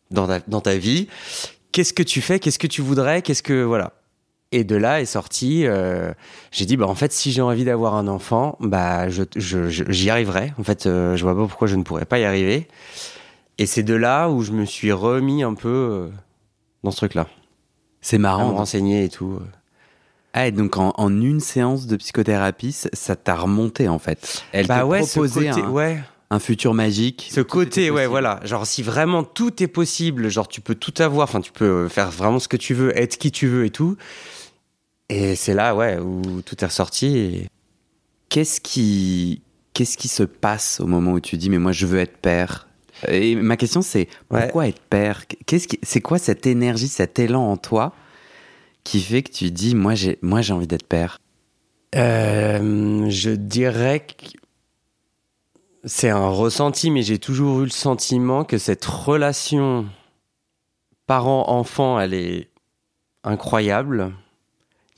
dans 0.10 0.28
ta, 0.28 0.42
dans 0.42 0.60
ta 0.60 0.76
vie. 0.76 1.08
Qu'est-ce 1.72 1.94
que 1.94 2.04
tu 2.04 2.20
fais? 2.20 2.40
Qu'est-ce 2.40 2.60
que 2.60 2.68
tu 2.68 2.82
voudrais? 2.82 3.22
Qu'est-ce 3.22 3.42
que 3.42 3.64
voilà 3.64 3.94
et 4.52 4.64
de 4.64 4.76
là 4.76 5.02
est 5.02 5.06
sorti, 5.06 5.66
euh, 5.66 6.14
j'ai 6.52 6.66
dit, 6.66 6.76
bah, 6.76 6.88
en 6.88 6.96
fait, 6.96 7.12
si 7.14 7.32
j'ai 7.32 7.42
envie 7.42 7.64
d'avoir 7.64 7.96
un 7.96 8.08
enfant, 8.08 8.58
bah, 8.60 9.10
je, 9.10 9.24
j'y 9.36 10.10
arriverai. 10.10 10.54
En 10.60 10.64
fait, 10.64 10.86
euh, 10.86 11.16
je 11.16 11.24
vois 11.24 11.36
pas 11.36 11.48
pourquoi 11.48 11.68
je 11.68 11.76
ne 11.76 11.84
pourrais 11.84 12.06
pas 12.06 12.20
y 12.20 12.26
arriver. 12.26 12.68
Et 13.58 13.66
c'est 13.66 13.84
de 13.84 13.94
là 13.94 14.30
où 14.30 14.44
je 14.44 14.52
me 14.52 14.66
suis 14.66 14.92
remis 14.92 15.44
un 15.44 15.54
peu 15.54 15.70
euh, 15.70 16.08
dans 16.84 16.92
ce 16.92 16.98
truc-là. 16.98 17.28
C'est 18.02 18.18
marrant. 18.18 18.50
À 18.50 18.52
me 18.52 18.58
renseigner 18.58 19.06
et 19.06 19.10
tout. 19.10 19.40
Ah, 20.34 20.48
et 20.48 20.52
donc 20.52 20.78
en, 20.78 21.10
une 21.10 21.40
séance 21.40 21.88
de 21.88 21.96
psychothérapie, 21.96 22.72
ça 22.72 23.16
t'a 23.16 23.36
remonté 23.36 23.88
en 23.90 24.00
fait. 24.00 24.44
Elle 24.54 24.66
bah 24.66 24.86
ouais, 24.86 25.00
proposé 25.02 25.50
un, 25.50 25.70
ouais. 25.70 26.02
un 26.30 26.40
futur 26.40 26.74
magique. 26.74 27.30
Ce 27.32 27.42
côté, 27.42 27.92
ouais, 27.92 28.08
voilà. 28.08 28.40
Genre 28.44 28.66
si 28.66 28.82
vraiment 28.82 29.24
tout 29.24 29.62
est 29.62 29.68
possible, 29.68 30.30
genre 30.30 30.48
tu 30.48 30.62
peux 30.62 30.74
tout 30.74 30.94
avoir, 31.00 31.26
enfin 31.26 31.42
tu 31.42 31.52
peux 31.52 31.90
faire 31.90 32.10
vraiment 32.12 32.40
ce 32.40 32.48
que 32.48 32.58
tu 32.58 32.74
veux, 32.74 32.98
être 32.98 33.18
qui 33.18 33.32
tu 33.32 33.48
veux 33.48 33.66
et 33.66 33.72
tout. 33.72 33.98
Et 35.12 35.36
c'est 35.36 35.54
là, 35.54 35.76
ouais, 35.76 35.98
où 36.00 36.42
tout 36.42 36.64
est 36.64 36.66
ressorti. 36.66 37.48
Qu'est-ce 38.30 38.62
qui, 38.62 39.42
qu'est-ce 39.74 39.98
qui 39.98 40.08
se 40.08 40.24
passe 40.24 40.80
au 40.80 40.88
moment 40.88 41.12
où 41.12 41.20
tu 41.20 41.36
dis, 41.36 41.50
mais 41.50 41.58
moi, 41.60 41.74
je 41.74 41.86
veux 41.86 42.00
être 42.00 42.18
père? 42.18 42.70
Et 43.10 43.36
ma 43.36 43.58
question, 43.58 43.82
c'est 43.82 44.08
pourquoi 44.30 44.70
être 44.70 44.80
père? 44.80 45.26
Qu'est-ce 45.46 45.68
qui, 45.68 45.80
c'est 45.84 46.00
quoi 46.00 46.18
cette 46.18 46.48
énergie, 46.48 46.88
cet 46.88 47.20
élan 47.20 47.52
en 47.52 47.58
toi 47.58 47.94
qui 48.86 49.02
fait 49.02 49.22
que 49.22 49.32
tu 49.32 49.52
dis, 49.52 49.76
moi, 49.76 49.96
j'ai, 49.96 50.18
moi, 50.22 50.42
j'ai 50.42 50.54
envie 50.54 50.68
d'être 50.68 50.88
père? 50.88 51.20
Euh, 51.96 53.10
Je 53.10 53.32
dirais 53.32 54.06
que 54.06 54.28
c'est 55.84 56.10
un 56.10 56.30
ressenti, 56.30 56.90
mais 56.90 57.04
j'ai 57.04 57.20
toujours 57.20 57.60
eu 57.60 57.66
le 57.66 57.70
sentiment 57.70 58.46
que 58.46 58.58
cette 58.58 58.86
relation 58.86 59.88
parent-enfant, 61.06 62.00
elle 62.00 62.14
est 62.14 62.48
incroyable 63.26 64.14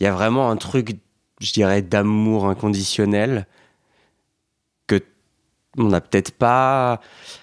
il 0.03 0.07
y 0.07 0.09
a 0.09 0.11
vraiment 0.11 0.51
un 0.51 0.57
truc, 0.57 0.97
je 1.39 1.53
dirais, 1.53 1.81
d'amour 1.81 2.49
inconditionnel 2.49 3.47
que 4.85 5.01
on 5.77 5.85
n'a 5.85 6.01
peut-être 6.01 6.31
pas, 6.31 6.99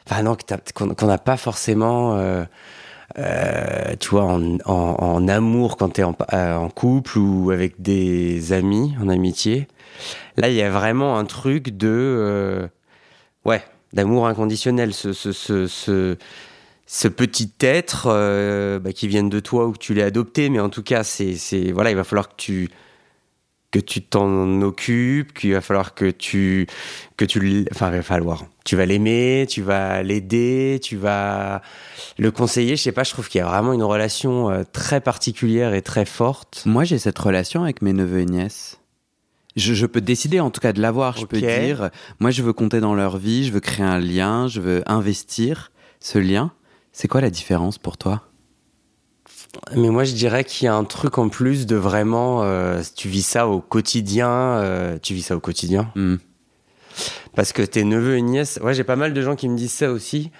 enfin 0.06 0.22
non, 0.22 0.36
qu'on 0.74 1.06
n'a 1.06 1.16
pas 1.16 1.38
forcément, 1.38 2.18
euh, 2.18 2.44
euh, 3.16 3.96
tu 3.98 4.10
vois, 4.10 4.24
en, 4.24 5.28
amour 5.28 5.78
quand 5.78 5.94
tu 5.94 6.02
es 6.02 6.04
euh, 6.04 6.54
en, 6.54 6.68
couple 6.68 7.16
ou 7.18 7.50
avec 7.50 7.80
des 7.80 8.52
amis, 8.52 8.94
en 9.00 9.08
amitié. 9.08 9.66
Là, 10.36 10.50
il 10.50 10.54
y 10.54 10.62
a 10.62 10.68
vraiment 10.68 11.16
un 11.16 11.24
truc 11.24 11.70
de, 11.70 12.68
ouais, 13.46 13.64
d'amour 13.94 14.26
inconditionnel. 14.26 14.92
Petit 17.08 17.52
être 17.60 18.08
euh, 18.10 18.78
bah, 18.78 18.92
qui 18.92 19.08
vient 19.08 19.22
de 19.22 19.40
toi 19.40 19.66
ou 19.66 19.72
que 19.72 19.78
tu 19.78 19.94
l'as 19.94 20.06
adopté, 20.06 20.48
mais 20.50 20.60
en 20.60 20.70
tout 20.70 20.82
cas, 20.82 21.04
c'est, 21.04 21.70
voilà, 21.72 21.90
il 21.90 21.96
va 21.96 22.04
falloir 22.04 22.28
que 22.28 22.34
tu 22.36 22.68
que 23.70 23.78
tu 23.78 24.02
t'en 24.02 24.62
occupes, 24.62 25.32
qu'il 25.32 25.52
va 25.52 25.60
falloir 25.60 25.94
que 25.94 26.10
tu 26.10 26.66
que 27.16 27.24
tu 27.24 27.64
enfin 27.70 27.90
il 27.90 27.98
va 27.98 28.02
falloir 28.02 28.44
tu 28.64 28.74
vas 28.74 28.84
l'aimer, 28.84 29.46
tu 29.48 29.62
vas 29.62 30.02
l'aider, 30.02 30.80
tu 30.82 30.96
vas 30.96 31.62
le 32.18 32.32
conseiller, 32.32 32.74
je 32.74 32.82
sais 32.82 32.90
pas, 32.90 33.04
je 33.04 33.12
trouve 33.12 33.28
qu'il 33.28 33.38
y 33.38 33.42
a 33.42 33.46
vraiment 33.46 33.72
une 33.72 33.84
relation 33.84 34.50
euh, 34.50 34.64
très 34.72 35.00
particulière 35.00 35.72
et 35.72 35.82
très 35.82 36.04
forte. 36.04 36.64
Moi, 36.66 36.82
j'ai 36.82 36.98
cette 36.98 37.18
relation 37.18 37.62
avec 37.62 37.80
mes 37.80 37.92
neveux 37.92 38.20
et 38.20 38.26
nièces. 38.26 38.80
Je, 39.56 39.86
peux 39.86 40.00
décider 40.00 40.40
en 40.40 40.50
tout 40.50 40.60
cas 40.60 40.72
de 40.72 40.80
l'avoir, 40.80 41.16
je 41.16 41.26
peux 41.26 41.40
dire 41.40 41.90
moi 42.18 42.30
je 42.30 42.42
veux 42.42 42.52
compter 42.52 42.80
dans 42.80 42.94
leur 42.94 43.18
vie, 43.18 43.44
je 43.44 43.52
veux 43.52 43.60
créer 43.60 43.86
un 43.86 43.98
lien, 43.98 44.48
je 44.48 44.60
veux 44.60 44.82
investir 44.86 45.70
ce 46.00 46.18
lien. 46.18 46.52
C'est 46.92 47.08
quoi 47.08 47.20
la 47.20 47.30
différence 47.30 47.78
pour 47.78 47.96
toi? 47.96 48.22
Mais 49.76 49.88
moi, 49.88 50.04
je 50.04 50.12
dirais 50.12 50.44
qu'il 50.44 50.66
y 50.66 50.68
a 50.68 50.74
un 50.74 50.84
truc 50.84 51.18
en 51.18 51.28
plus 51.28 51.66
de 51.66 51.76
vraiment, 51.76 52.42
euh, 52.42 52.82
tu 52.96 53.08
vis 53.08 53.22
ça 53.22 53.48
au 53.48 53.60
quotidien, 53.60 54.28
euh, 54.28 54.98
tu 55.00 55.14
vis 55.14 55.22
ça 55.22 55.36
au 55.36 55.40
quotidien. 55.40 55.90
Hmm. 55.96 56.16
Parce 57.34 57.52
que 57.52 57.62
tes 57.62 57.84
neveux 57.84 58.16
et 58.16 58.22
nièces, 58.22 58.58
ouais, 58.62 58.74
j'ai 58.74 58.84
pas 58.84 58.96
mal 58.96 59.12
de 59.12 59.22
gens 59.22 59.36
qui 59.36 59.48
me 59.48 59.56
disent 59.56 59.72
ça 59.72 59.90
aussi. 59.90 60.30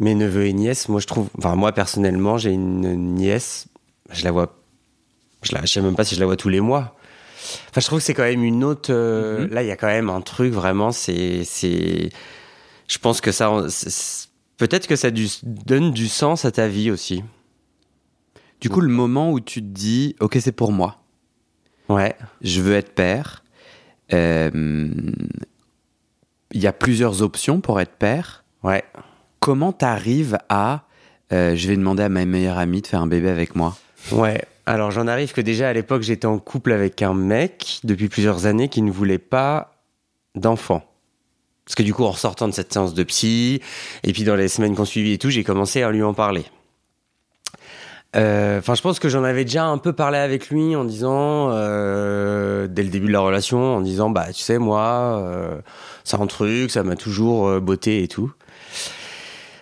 Mes 0.00 0.14
neveux 0.14 0.46
et 0.46 0.52
nièces, 0.52 0.88
moi, 0.88 1.00
je 1.00 1.06
trouve, 1.06 1.28
enfin, 1.38 1.54
moi, 1.54 1.72
personnellement, 1.72 2.38
j'ai 2.38 2.50
une 2.50 3.14
nièce, 3.14 3.66
je 4.10 4.24
la 4.24 4.30
vois, 4.30 4.56
je, 5.42 5.54
la, 5.54 5.66
sais 5.66 5.80
même 5.80 5.96
pas 5.96 6.04
si 6.04 6.14
je 6.14 6.20
la 6.20 6.26
vois 6.26 6.36
tous 6.36 6.48
les 6.48 6.60
mois. 6.60 6.96
Enfin, 7.70 7.80
je 7.80 7.86
trouve 7.86 7.98
que 8.00 8.04
c'est 8.04 8.14
quand 8.14 8.24
même 8.24 8.44
une 8.44 8.64
autre, 8.64 8.92
euh, 8.92 9.46
hmm. 9.46 9.52
là, 9.52 9.62
il 9.62 9.68
y 9.68 9.72
a 9.72 9.76
quand 9.76 9.86
même 9.86 10.10
un 10.10 10.20
truc 10.20 10.52
vraiment, 10.52 10.92
c'est, 10.92 11.44
c'est, 11.44 12.10
je 12.88 12.98
pense 12.98 13.20
que 13.20 13.32
ça, 13.32 13.50
peut-être 14.56 14.86
que 14.86 14.96
ça 14.96 15.10
donne 15.42 15.90
du 15.92 16.08
sens 16.08 16.44
à 16.44 16.50
ta 16.50 16.68
vie 16.68 16.90
aussi. 16.90 17.22
Du 18.60 18.70
coup, 18.70 18.80
le 18.80 18.88
moment 18.88 19.30
où 19.32 19.40
tu 19.40 19.60
te 19.60 19.66
dis, 19.66 20.16
ok, 20.20 20.38
c'est 20.40 20.52
pour 20.52 20.72
moi. 20.72 20.96
Ouais. 21.88 22.16
Je 22.40 22.60
veux 22.60 22.74
être 22.74 22.94
père. 22.94 23.44
Euh, 24.12 24.50
il 26.52 26.60
y 26.60 26.66
a 26.66 26.72
plusieurs 26.72 27.22
options 27.22 27.60
pour 27.60 27.80
être 27.80 27.92
père. 27.92 28.44
Ouais. 28.62 28.84
Comment 29.40 29.72
t'arrives 29.72 30.38
à, 30.48 30.84
euh, 31.32 31.54
je 31.54 31.68
vais 31.68 31.76
demander 31.76 32.02
à 32.02 32.08
ma 32.08 32.24
meilleure 32.24 32.58
amie 32.58 32.82
de 32.82 32.86
faire 32.86 33.02
un 33.02 33.06
bébé 33.06 33.28
avec 33.28 33.54
moi? 33.56 33.76
Ouais. 34.12 34.42
Alors 34.64 34.90
j'en 34.90 35.06
arrive 35.06 35.32
que 35.32 35.40
déjà 35.40 35.68
à 35.68 35.72
l'époque 35.72 36.02
j'étais 36.02 36.26
en 36.26 36.38
couple 36.38 36.72
avec 36.72 37.00
un 37.00 37.14
mec 37.14 37.80
depuis 37.84 38.08
plusieurs 38.08 38.46
années 38.46 38.68
qui 38.68 38.82
ne 38.82 38.90
voulait 38.90 39.18
pas 39.18 39.74
d'enfant. 40.34 40.84
Parce 41.66 41.74
que 41.74 41.82
du 41.82 41.92
coup, 41.92 42.04
en 42.04 42.12
sortant 42.12 42.46
de 42.46 42.54
cette 42.54 42.72
séance 42.72 42.94
de 42.94 43.02
psy, 43.02 43.60
et 44.04 44.12
puis 44.12 44.22
dans 44.22 44.36
les 44.36 44.48
semaines 44.48 44.76
qu'on 44.76 44.84
suivit 44.84 45.14
et 45.14 45.18
tout, 45.18 45.30
j'ai 45.30 45.42
commencé 45.44 45.82
à 45.82 45.90
lui 45.90 46.02
en 46.02 46.14
parler. 46.14 46.44
Euh, 48.14 48.60
enfin, 48.60 48.74
je 48.74 48.82
pense 48.82 48.98
que 48.98 49.08
j'en 49.08 49.24
avais 49.24 49.44
déjà 49.44 49.66
un 49.66 49.78
peu 49.78 49.92
parlé 49.92 50.16
avec 50.16 50.48
lui 50.48 50.76
en 50.76 50.84
disant, 50.84 51.50
euh, 51.50 52.66
dès 52.68 52.82
le 52.82 52.88
début 52.88 53.08
de 53.08 53.12
la 53.12 53.20
relation, 53.20 53.76
en 53.76 53.80
disant, 53.80 54.10
bah, 54.10 54.32
tu 54.32 54.42
sais, 54.42 54.58
moi, 54.58 55.20
euh, 55.20 55.58
c'est 56.04 56.18
un 56.18 56.26
truc, 56.26 56.70
ça 56.70 56.82
m'a 56.82 56.96
toujours 56.96 57.48
euh, 57.48 57.60
botté 57.60 58.02
et 58.02 58.08
tout. 58.08 58.32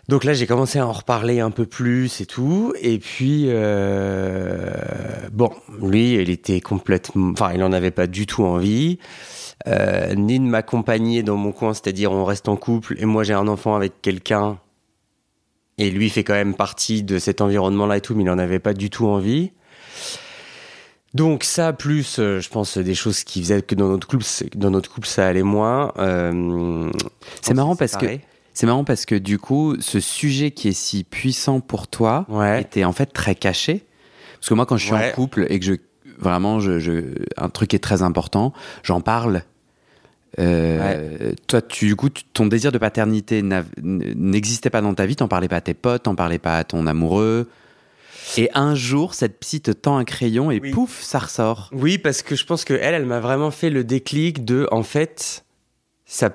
Donc 0.09 0.25
là, 0.25 0.35
j'ai 0.35 0.47
commencé 0.47 0.79
à 0.79 0.87
en 0.87 0.93
reparler 0.93 1.41
un 1.41 1.51
peu 1.51 1.65
plus 1.65 2.21
et 2.21 2.27
tout. 2.27 2.75
Et 2.83 2.99
puis, 2.99 3.49
bon, 5.33 5.51
lui, 5.81 6.17
il 6.17 6.29
était 6.29 6.61
complètement, 6.61 7.33
enfin, 7.33 7.53
il 7.55 7.63
en 7.63 7.73
avait 7.73 7.91
pas 7.91 8.07
du 8.07 8.27
tout 8.27 8.45
envie. 8.45 8.99
Euh, 9.67 10.15
ni 10.15 10.39
de 10.39 10.45
m'accompagner 10.45 11.23
dans 11.23 11.37
mon 11.37 11.53
coin, 11.53 11.73
c'est-à-dire 11.73 12.13
on 12.13 12.25
reste 12.25 12.49
en 12.49 12.57
couple 12.57 12.97
et 12.99 13.07
moi 13.07 13.23
j'ai 13.25 13.33
un 13.33 13.49
enfant 13.49 13.75
avec 13.75 14.03
quelqu'un 14.03 14.59
et 15.79 15.91
lui 15.91 16.11
fait 16.11 16.23
quand 16.23 16.35
même 16.35 16.55
partie 16.55 17.03
de 17.03 17.19
cet 17.19 17.41
environnement-là 17.41 17.97
et 17.97 18.01
tout, 18.01 18.15
mais 18.15 18.25
il 18.25 18.31
en 18.31 18.39
avait 18.39 18.59
pas 18.59 18.75
du 18.75 18.91
tout 18.91 19.07
envie. 19.07 19.53
Donc 21.15 21.45
ça, 21.45 21.73
plus, 21.73 22.19
euh, 22.19 22.41
je 22.41 22.49
pense, 22.49 22.77
des 22.77 22.95
choses 22.95 23.23
qui 23.23 23.41
faisaient 23.41 23.63
que 23.63 23.77
dans 23.77 23.89
notre 23.89 24.07
couple, 24.07 24.25
dans 24.57 24.71
notre 24.71 24.93
couple, 24.93 25.07
ça 25.07 25.27
allait 25.27 25.45
moins. 25.45 25.93
Euh, 25.99 26.91
c'est 27.41 27.55
marrant 27.55 27.77
parce 27.77 27.97
que 27.97 28.07
c'est 28.53 28.67
marrant 28.67 28.85
parce 28.85 29.07
que 29.07 29.15
du 29.15 29.39
coup, 29.39 29.77
ce 29.81 30.01
sujet 30.01 30.51
qui 30.51 30.69
est 30.69 30.73
si 30.73 31.05
puissant 31.05 31.61
pour 31.61 31.89
toi 31.89 32.27
était 32.59 32.85
en 32.85 32.93
fait 32.93 33.07
très 33.07 33.35
caché. 33.35 33.85
Parce 34.35 34.49
que 34.49 34.55
moi, 34.55 34.67
quand 34.67 34.77
je 34.77 34.85
suis 34.87 34.95
en 34.95 35.11
couple 35.13 35.47
et 35.49 35.59
que 35.59 35.65
je 35.65 35.75
vraiment, 36.25 36.59
je, 36.59 37.15
un 37.37 37.49
truc 37.49 37.71
qui 37.71 37.77
est 37.77 37.81
très 37.81 38.03
important, 38.03 38.53
j'en 38.83 39.01
parle. 39.01 39.43
Euh, 40.41 41.33
toi, 41.47 41.63
tu, 41.63 41.87
du 41.87 41.95
coup, 41.97 42.09
ton 42.33 42.47
désir 42.47 42.73
de 42.73 42.79
paternité 42.79 43.43
n'existait 43.83 44.71
pas 44.71 44.81
dans 44.81 44.95
ta 44.95 45.07
vie, 45.07 45.15
t'en 45.15 45.29
parlais 45.29 45.47
pas 45.49 45.57
à 45.57 45.61
tes 45.61 45.75
potes, 45.75 46.05
t'en 46.05 46.17
parlais 46.17 46.41
pas 46.41 46.59
à 46.59 46.65
ton 46.65 46.87
amoureux. 46.89 47.49
Et 48.37 48.51
un 48.55 48.75
jour, 48.75 49.15
cette 49.15 49.39
psy 49.39 49.61
te 49.61 49.71
tend 49.71 49.97
un 49.97 50.05
crayon 50.05 50.51
et 50.51 50.59
pouf, 50.59 51.03
ça 51.03 51.21
ressort. 51.21 51.71
Oui, 51.73 51.99
parce 51.99 52.23
que 52.23 52.35
je 52.35 52.45
pense 52.45 52.65
que 52.65 52.75
elle, 52.75 52.95
elle 52.95 53.07
m'a 53.07 53.21
vraiment 53.21 53.51
fait 53.51 53.71
le 53.71 53.85
déclic 53.85 54.45
de, 54.45 54.67
en 54.73 54.83
fait, 54.83 55.45
ça 56.07 56.31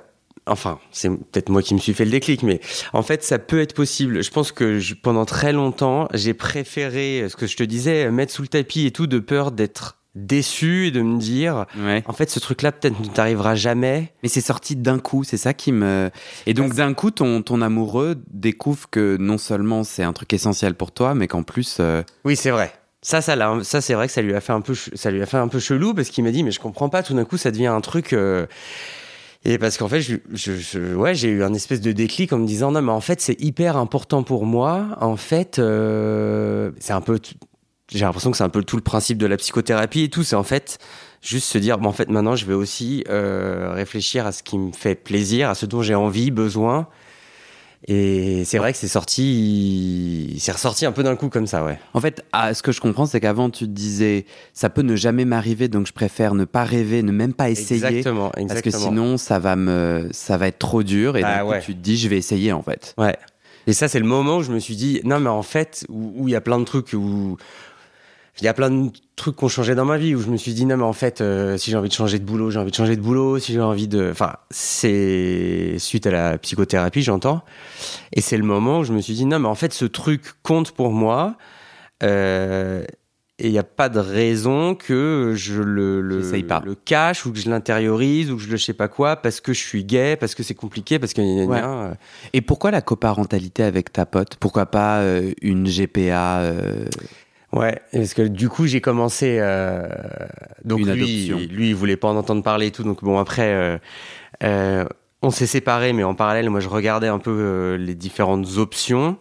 enfin, 0.50 0.80
c'est 0.92 1.10
peut-être 1.10 1.50
moi 1.50 1.62
qui 1.62 1.74
me 1.74 1.80
suis 1.80 1.94
fait 1.94 2.06
le 2.06 2.12
déclic, 2.12 2.44
mais 2.44 2.60
en 2.94 3.02
fait, 3.02 3.24
ça 3.24 3.40
peut 3.40 3.62
être 3.62 3.74
possible. 3.74 4.24
Je 4.24 4.32
pense 4.32 4.52
que 4.52 4.82
pendant 5.02 5.26
très 5.26 5.54
longtemps, 5.54 6.08
j'ai 6.14 6.34
préféré, 6.34 7.28
ce 7.30 7.36
que 7.36 7.48
je 7.48 7.56
te 7.56 7.64
disais, 7.64 8.12
mettre 8.12 8.34
sous 8.34 8.42
le 8.42 8.48
tapis 8.48 8.86
et 8.86 8.92
tout, 8.92 9.08
de 9.08 9.20
peur 9.20 9.52
d'être 9.52 10.00
déçu 10.16 10.88
et 10.88 10.92
de 10.92 11.02
me 11.02 11.20
dire 11.20 11.66
en 12.06 12.14
fait 12.14 12.30
ce 12.30 12.40
truc 12.40 12.62
là 12.64 12.72
peut-être 12.72 13.00
ne 13.00 13.08
t'arrivera 13.08 13.56
jamais. 13.56 14.12
Mais 14.24 14.30
c'est 14.30 14.42
sorti 14.42 14.76
d'un 14.76 15.00
coup 15.00 15.24
c'est 15.24 15.38
ça 15.38 15.54
qui 15.54 15.72
me 15.72 16.10
et 16.46 16.54
donc 16.54 16.74
d'un 16.74 16.94
coup 16.94 17.12
ton, 17.12 17.42
ton 17.42 17.62
amoureux 17.62 18.16
découvre 18.32 18.90
que 18.90 19.18
non 19.20 19.38
seulement 19.38 19.84
c'est 19.84 20.04
un 20.04 20.14
truc 20.14 20.34
essentiel 20.34 20.74
pour 20.74 20.92
toi 20.92 21.14
mais 21.14 21.28
qu'en 21.28 21.44
plus 21.44 21.78
euh, 21.80 22.02
oui 22.26 22.36
c'est 22.36 22.52
vrai. 22.52 22.74
Ça 23.02 23.22
ça 23.22 23.36
ça 23.64 23.82
c'est 23.82 23.94
vrai 23.94 24.08
que 24.08 24.14
ça 24.14 24.22
lui 24.22 24.34
a 24.34 24.42
fait 24.42 24.52
un 24.52 24.62
peu 24.62 24.74
ça 24.76 25.12
lui 25.12 25.22
a 25.22 25.26
fait 25.26 25.38
un 25.38 25.48
peu 25.48 25.60
chelou 25.60 25.94
parce 25.94 26.10
qu'il 26.10 26.24
m'a 26.24 26.32
dit 26.32 26.44
mais 26.44 26.52
je 26.52 26.60
comprends 26.60 26.90
pas 26.90 27.04
tout 27.04 27.14
d'un 27.14 27.24
coup 27.24 27.38
ça 27.38 27.52
devient 27.52 27.68
un 27.68 27.82
truc 27.82 28.14
euh, 28.14 28.46
et 29.46 29.58
parce 29.58 29.78
qu'en 29.78 29.88
fait, 29.88 30.02
je, 30.02 30.18
je, 30.34 30.96
ouais, 30.96 31.16
j'ai 31.16 31.30
eu 31.30 31.44
un 31.44 31.54
espèce 31.54 31.80
de 31.80 31.94
déclic 31.94 32.34
en 32.34 32.40
me 32.40 32.46
disant 32.46 32.72
non, 32.72 32.82
mais 32.82 32.92
en 32.92 33.00
fait, 33.00 33.22
c'est 33.22 33.40
hyper 33.42 33.78
important 33.78 34.24
pour 34.24 34.46
moi. 34.46 34.88
En 35.00 35.16
fait, 35.16 35.60
euh, 35.60 36.72
c'est 36.80 36.92
un 36.92 37.00
peu, 37.00 37.20
j'ai 37.90 38.00
l'impression 38.00 38.32
que 38.32 38.38
c'est 38.38 38.44
un 38.44 38.50
peu 38.50 38.64
tout 38.64 38.76
le 38.76 38.82
principe 38.82 39.18
de 39.18 39.26
la 39.26 39.38
psychothérapie 39.38 40.04
et 40.04 40.10
tout. 40.10 40.24
C'est 40.24 40.36
en 40.36 40.44
fait 40.44 40.78
juste 41.22 41.48
se 41.48 41.58
dire, 41.58 41.78
bon, 41.78 41.90
en 41.90 41.94
fait, 41.94 42.10
maintenant, 42.10 42.36
je 42.36 42.46
vais 42.46 42.54
aussi 42.54 43.06
euh, 43.10 43.72
réfléchir 43.74 44.26
à 44.26 44.34
ce 44.34 44.44
qui 44.44 44.58
me 44.58 44.74
fait 44.74 44.96
plaisir, 44.96 45.50
à 45.50 45.56
ce 45.56 45.66
dont 45.66 45.82
j'ai 45.82 45.96
envie, 45.96 46.32
besoin. 46.32 46.88
Et 47.88 48.44
c'est 48.44 48.58
vrai 48.58 48.74
que 48.74 48.78
c'est 48.78 48.90
sorti, 48.90 50.36
c'est 50.40 50.52
ressorti 50.52 50.86
un 50.86 50.92
peu 50.92 51.02
d'un 51.02 51.16
coup 51.16 51.30
comme 51.30 51.48
ça, 51.48 51.64
ouais. 51.64 51.80
En 51.94 52.02
fait, 52.02 52.26
ce 52.54 52.62
que 52.62 52.72
je 52.72 52.82
comprends, 52.82 53.06
c'est 53.06 53.22
qu'avant 53.22 53.50
tu 53.50 53.66
te 53.66 53.72
disais, 53.72 54.26
ça 54.54 54.70
peut 54.70 54.82
ne 54.82 54.98
jamais 54.98 55.24
m'arriver, 55.24 55.70
donc 55.70 55.88
je 55.88 55.94
préfère 55.94 56.36
ne 56.36 56.44
pas 56.44 56.66
rêver, 56.66 57.04
ne 57.04 57.14
même 57.14 57.34
pas 57.34 57.50
essayer, 57.50 57.86
exactement, 57.86 58.32
exactement. 58.34 58.48
parce 58.48 58.62
que 58.62 58.72
sinon 58.72 59.18
ça 59.18 59.40
va 59.40 59.56
me, 59.56 60.10
ça 60.12 60.38
va 60.38 60.48
être 60.48 60.60
trop 60.60 60.84
dur, 60.84 61.16
et 61.16 61.22
bah, 61.22 61.40
coup, 61.44 61.54
tu 61.62 61.74
te 61.74 61.80
dis, 61.80 61.98
je 61.98 62.10
vais 62.10 62.18
essayer 62.18 62.52
en 62.52 62.62
fait. 62.62 62.94
Ouais. 62.98 63.16
Et 63.66 63.74
ça, 63.74 63.88
c'est 63.88 64.00
le 64.00 64.06
moment 64.06 64.38
où 64.38 64.44
je 64.44 64.52
me 64.52 64.60
suis 64.60 64.76
dit, 64.76 65.00
non, 65.04 65.20
mais 65.20 65.30
en 65.30 65.44
fait, 65.44 65.86
où 65.90 66.28
il 66.28 66.32
y 66.32 66.36
a 66.36 66.42
plein 66.42 66.60
de 66.60 66.66
trucs 66.66 66.94
où 66.94 67.38
il 68.42 68.46
y 68.46 68.48
a 68.48 68.54
plein 68.54 68.70
de 68.70 68.92
trucs 69.16 69.36
qui 69.36 69.44
ont 69.44 69.50
changé 69.50 69.76
dans 69.76 69.86
ma 69.86 69.98
vie 69.98 70.16
où 70.16 70.22
je 70.22 70.30
me 70.30 70.38
suis 70.38 70.54
dit 70.54 70.66
non 70.66 70.78
mais 70.78 70.84
en 70.84 70.94
fait 70.94 71.20
euh, 71.20 71.58
si 71.58 71.72
j'ai 71.72 71.78
envie 71.78 71.90
de 71.90 71.94
changer 71.94 72.20
de 72.20 72.24
boulot 72.24 72.52
j'ai 72.52 72.60
envie 72.60 72.72
de 72.72 72.76
changer 72.76 72.96
de 72.96 73.02
boulot. 73.02 73.40
Si 73.40 73.54
j'ai 73.54 73.62
envie 73.62 73.88
de 73.88 74.10
enfin 74.12 74.38
c'est 74.50 75.76
suite 75.78 76.08
à 76.08 76.12
la 76.12 76.38
psychothérapie 76.38 77.02
j'entends. 77.02 77.44
Et 78.14 78.22
c'est 78.22 78.38
le 78.38 78.44
moment 78.44 78.80
où 78.80 78.84
je 78.84 78.94
me 78.94 79.02
suis 79.02 79.14
dit 79.14 79.26
non 79.26 79.40
mais 79.40 79.48
en 79.48 79.56
fait 79.56 79.74
ce 79.74 79.86
truc 79.86 80.22
compte 80.44 80.72
pour 80.72 80.92
moi. 80.92 81.36
Euh, 82.02 82.84
et 83.42 83.48
il 83.48 83.52
n'y 83.52 83.60
a 83.60 83.64
pas 83.64 83.88
de 83.88 84.00
raison 84.00 84.76
que 84.76 85.34
je 85.36 85.62
le, 85.62 86.02
le, 86.02 86.20
le, 86.20 86.76
cache 86.76 87.26
ou 87.26 87.32
que 87.32 87.40
je 87.40 87.50
l'intériorise 87.50 88.32
ou 88.32 88.36
que 88.36 88.42
je 88.42 88.50
le 88.50 88.58
sais 88.58 88.74
pas 88.74 88.90
quoi 88.90 89.16
parce 89.16 89.40
que 89.40 89.54
je 89.54 89.60
suis 89.60 89.86
gay, 89.86 90.18
parce 90.18 90.36
que 90.36 90.44
c'est 90.44 90.56
compliqué, 90.56 91.00
parce 91.00 91.14
que... 91.14 91.22
Euh. 91.22 91.94
Et 92.34 92.42
pourquoi 92.42 92.72
la 92.72 92.82
coparentalité 92.82 93.64
avec 93.64 93.94
ta 93.94 94.06
pote? 94.06 94.36
Pourquoi 94.36 94.66
pas 94.66 95.02
une 95.42 95.70
GPA 95.70 96.52
Ouais, 97.52 97.82
parce 97.92 98.14
que 98.14 98.22
du 98.22 98.48
coup 98.48 98.68
j'ai 98.68 98.82
commencé. 98.82 99.38
Euh, 99.40 99.88
donc 100.64 100.82
lui, 100.82 101.28
lui, 101.50 101.70
il 101.70 101.76
voulait 101.76 101.98
pas 101.98 102.08
en 102.08 102.16
entendre 102.16 102.44
parler 102.44 102.68
et 102.68 102.72
tout. 102.72 102.84
Donc 102.84 103.04
bon 103.04 103.18
après, 103.18 103.54
euh, 103.54 103.78
euh, 104.44 104.86
on 105.24 105.32
s'est 105.32 105.48
séparés, 105.48 105.94
mais 105.94 106.04
en 106.04 106.14
parallèle, 106.14 106.50
moi 106.50 106.60
je 106.60 106.70
regardais 106.70 107.08
un 107.08 107.20
peu 107.20 107.76
les 107.80 107.96
différentes 107.96 108.58
options. 108.58 109.18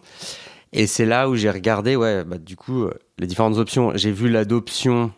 Et 0.73 0.85
c'est 0.85 1.05
là 1.05 1.27
où 1.27 1.35
j'ai 1.35 1.49
regardé, 1.49 1.95
ouais, 1.95 2.23
bah 2.23 2.37
du 2.37 2.55
coup 2.55 2.87
les 3.17 3.25
différentes 3.25 3.57
options. 3.57 3.93
J'ai 3.95 4.11
vu 4.11 4.29
l'adoption. 4.29 5.11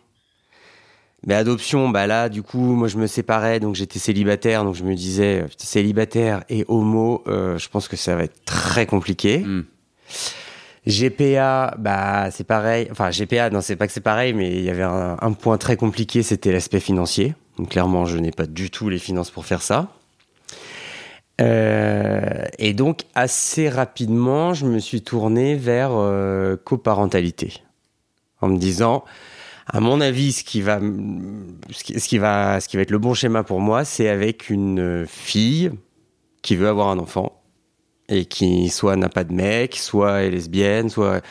Mais 1.24 1.34
adoption, 1.34 1.88
bah 1.88 2.08
là, 2.08 2.28
du 2.28 2.42
coup, 2.42 2.74
moi 2.74 2.88
je 2.88 2.96
me 2.96 3.06
séparais, 3.06 3.60
donc 3.60 3.76
j'étais 3.76 4.00
célibataire, 4.00 4.64
donc 4.64 4.74
je 4.74 4.82
me 4.82 4.96
disais, 4.96 5.44
célibataire 5.56 6.42
et 6.48 6.64
homo, 6.66 7.22
je 7.26 7.68
pense 7.68 7.86
que 7.86 7.96
ça 7.96 8.16
va 8.16 8.24
être 8.24 8.44
très 8.44 8.86
compliqué. 8.86 9.38
Hmm. 9.38 9.62
GPA, 10.86 11.76
bah 11.78 12.30
c'est 12.30 12.44
pareil. 12.44 12.88
Enfin 12.90 13.10
GPA, 13.10 13.50
non 13.50 13.60
c'est 13.60 13.76
pas 13.76 13.86
que 13.86 13.92
c'est 13.92 14.00
pareil, 14.00 14.32
mais 14.32 14.50
il 14.50 14.62
y 14.62 14.70
avait 14.70 14.82
un, 14.82 15.32
point 15.32 15.58
très 15.58 15.76
compliqué, 15.76 16.22
c'était 16.22 16.52
l'aspect 16.52 16.80
financier. 16.80 17.34
Donc 17.58 17.70
clairement, 17.70 18.04
je 18.04 18.18
n'ai 18.18 18.32
pas 18.32 18.46
du 18.46 18.70
tout 18.70 18.88
les 18.88 18.98
finances 18.98 19.30
pour 19.30 19.46
faire 19.46 19.62
ça. 19.62 19.88
Euh, 21.40 22.44
et 22.58 22.74
donc 22.74 23.02
assez 23.14 23.68
rapidement, 23.68 24.54
je 24.54 24.66
me 24.66 24.78
suis 24.78 25.02
tourné 25.02 25.54
vers 25.54 25.90
euh, 25.92 26.56
coparentalité, 26.56 27.62
en 28.40 28.48
me 28.48 28.58
disant, 28.58 29.04
à 29.66 29.80
mon 29.80 30.00
avis, 30.00 30.32
ce 30.32 30.44
qui 30.44 30.62
va, 30.62 30.80
ce 31.70 31.84
qui, 31.84 32.00
ce 32.00 32.08
qui 32.08 32.18
va, 32.18 32.60
ce 32.60 32.68
qui 32.68 32.76
va 32.76 32.82
être 32.82 32.90
le 32.90 32.98
bon 32.98 33.14
schéma 33.14 33.44
pour 33.44 33.60
moi, 33.60 33.84
c'est 33.84 34.08
avec 34.08 34.50
une 34.50 35.06
fille 35.06 35.70
qui 36.42 36.56
veut 36.56 36.68
avoir 36.68 36.88
un 36.88 36.98
enfant 36.98 37.41
et 38.12 38.26
qui 38.26 38.68
soit 38.68 38.96
n'a 38.96 39.08
pas 39.08 39.24
de 39.24 39.32
mec, 39.32 39.76
soit 39.76 40.22
est 40.22 40.30
lesbienne, 40.30 40.90
soit 40.90 41.22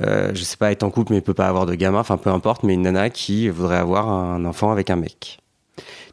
euh, 0.00 0.30
je 0.34 0.42
sais 0.44 0.56
pas 0.56 0.70
est 0.70 0.84
en 0.84 0.90
couple 0.90 1.12
mais 1.12 1.20
peut 1.20 1.34
pas 1.34 1.48
avoir 1.48 1.66
de 1.66 1.74
gamin, 1.74 1.98
enfin 1.98 2.16
peu 2.16 2.30
importe, 2.30 2.62
mais 2.62 2.74
une 2.74 2.82
nana 2.82 3.10
qui 3.10 3.48
voudrait 3.48 3.78
avoir 3.78 4.08
un 4.08 4.44
enfant 4.44 4.70
avec 4.70 4.88
un 4.90 4.96
mec. 4.96 5.40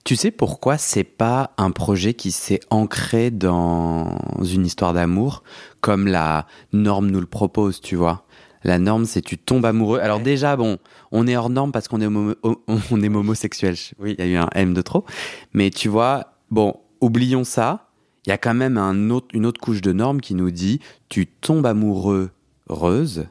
Tu 0.03 0.15
sais 0.15 0.31
pourquoi 0.31 0.77
c'est 0.77 1.03
pas 1.03 1.51
un 1.57 1.71
projet 1.71 2.15
qui 2.15 2.31
s'est 2.31 2.59
ancré 2.71 3.29
dans 3.29 4.17
une 4.43 4.65
histoire 4.65 4.93
d'amour 4.93 5.43
comme 5.81 6.07
la 6.07 6.47
norme 6.73 7.07
nous 7.11 7.21
le 7.21 7.27
propose, 7.27 7.79
tu 7.79 7.95
vois? 7.95 8.25
La 8.63 8.79
norme 8.79 9.05
c'est 9.05 9.21
tu 9.21 9.37
tombes 9.37 9.65
amoureux. 9.65 9.99
Alors 9.99 10.19
déjà 10.19 10.55
bon, 10.55 10.79
on 11.11 11.27
est 11.27 11.37
hors 11.37 11.51
norme 11.51 11.71
parce 11.71 11.87
qu'on 11.87 12.01
est 12.01 12.07
on 12.07 13.03
est 13.03 13.09
homosexuel. 13.09 13.75
Oui, 13.99 14.15
il 14.17 14.25
y 14.25 14.27
a 14.27 14.31
eu 14.31 14.37
un 14.37 14.49
M 14.55 14.73
de 14.73 14.81
trop, 14.81 15.05
mais 15.53 15.69
tu 15.69 15.87
vois, 15.87 16.33
bon, 16.49 16.73
oublions 16.99 17.43
ça 17.43 17.84
il 18.25 18.29
y 18.29 18.33
a 18.33 18.37
quand 18.37 18.53
même 18.53 18.77
un 18.77 19.09
autre, 19.09 19.27
une 19.33 19.45
autre 19.45 19.61
couche 19.61 19.81
de 19.81 19.93
normes 19.93 20.21
qui 20.21 20.33
nous 20.33 20.51
dit 20.51 20.79
tu 21.09 21.27
tombes 21.27 21.65
amoureux, 21.65 22.31
heureuse, 22.69 23.27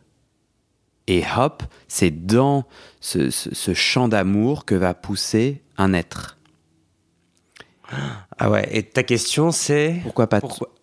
et 1.07 1.22
hop, 1.37 1.62
c'est 1.87 2.11
dans 2.26 2.64
ce, 3.00 3.30
ce, 3.30 3.74
champ 3.74 4.09
d'amour 4.09 4.64
que 4.64 4.74
va 4.74 4.94
pousser 4.94 5.61
un 5.76 5.92
être. 5.92 6.38
Ah 8.38 8.50
ouais, 8.50 8.66
et 8.72 8.83
ta 8.83 9.02
question 9.02 9.50
c'est? 9.50 10.00
Pourquoi 10.02 10.28
pas 10.28 10.40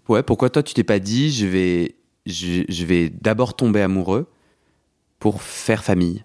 Ouais, 0.08 0.22
pourquoi 0.22 0.50
toi 0.50 0.62
tu 0.62 0.74
t'es 0.74 0.84
pas 0.84 1.00
dit 1.00 1.32
je 1.32 1.48
vais 1.48 1.96
je, 2.26 2.64
je 2.70 2.86
vais 2.86 3.10
d'abord 3.10 3.56
tomber 3.56 3.82
amoureux 3.82 4.28
pour 5.20 5.42
faire 5.42 5.84
famille? 5.84 6.24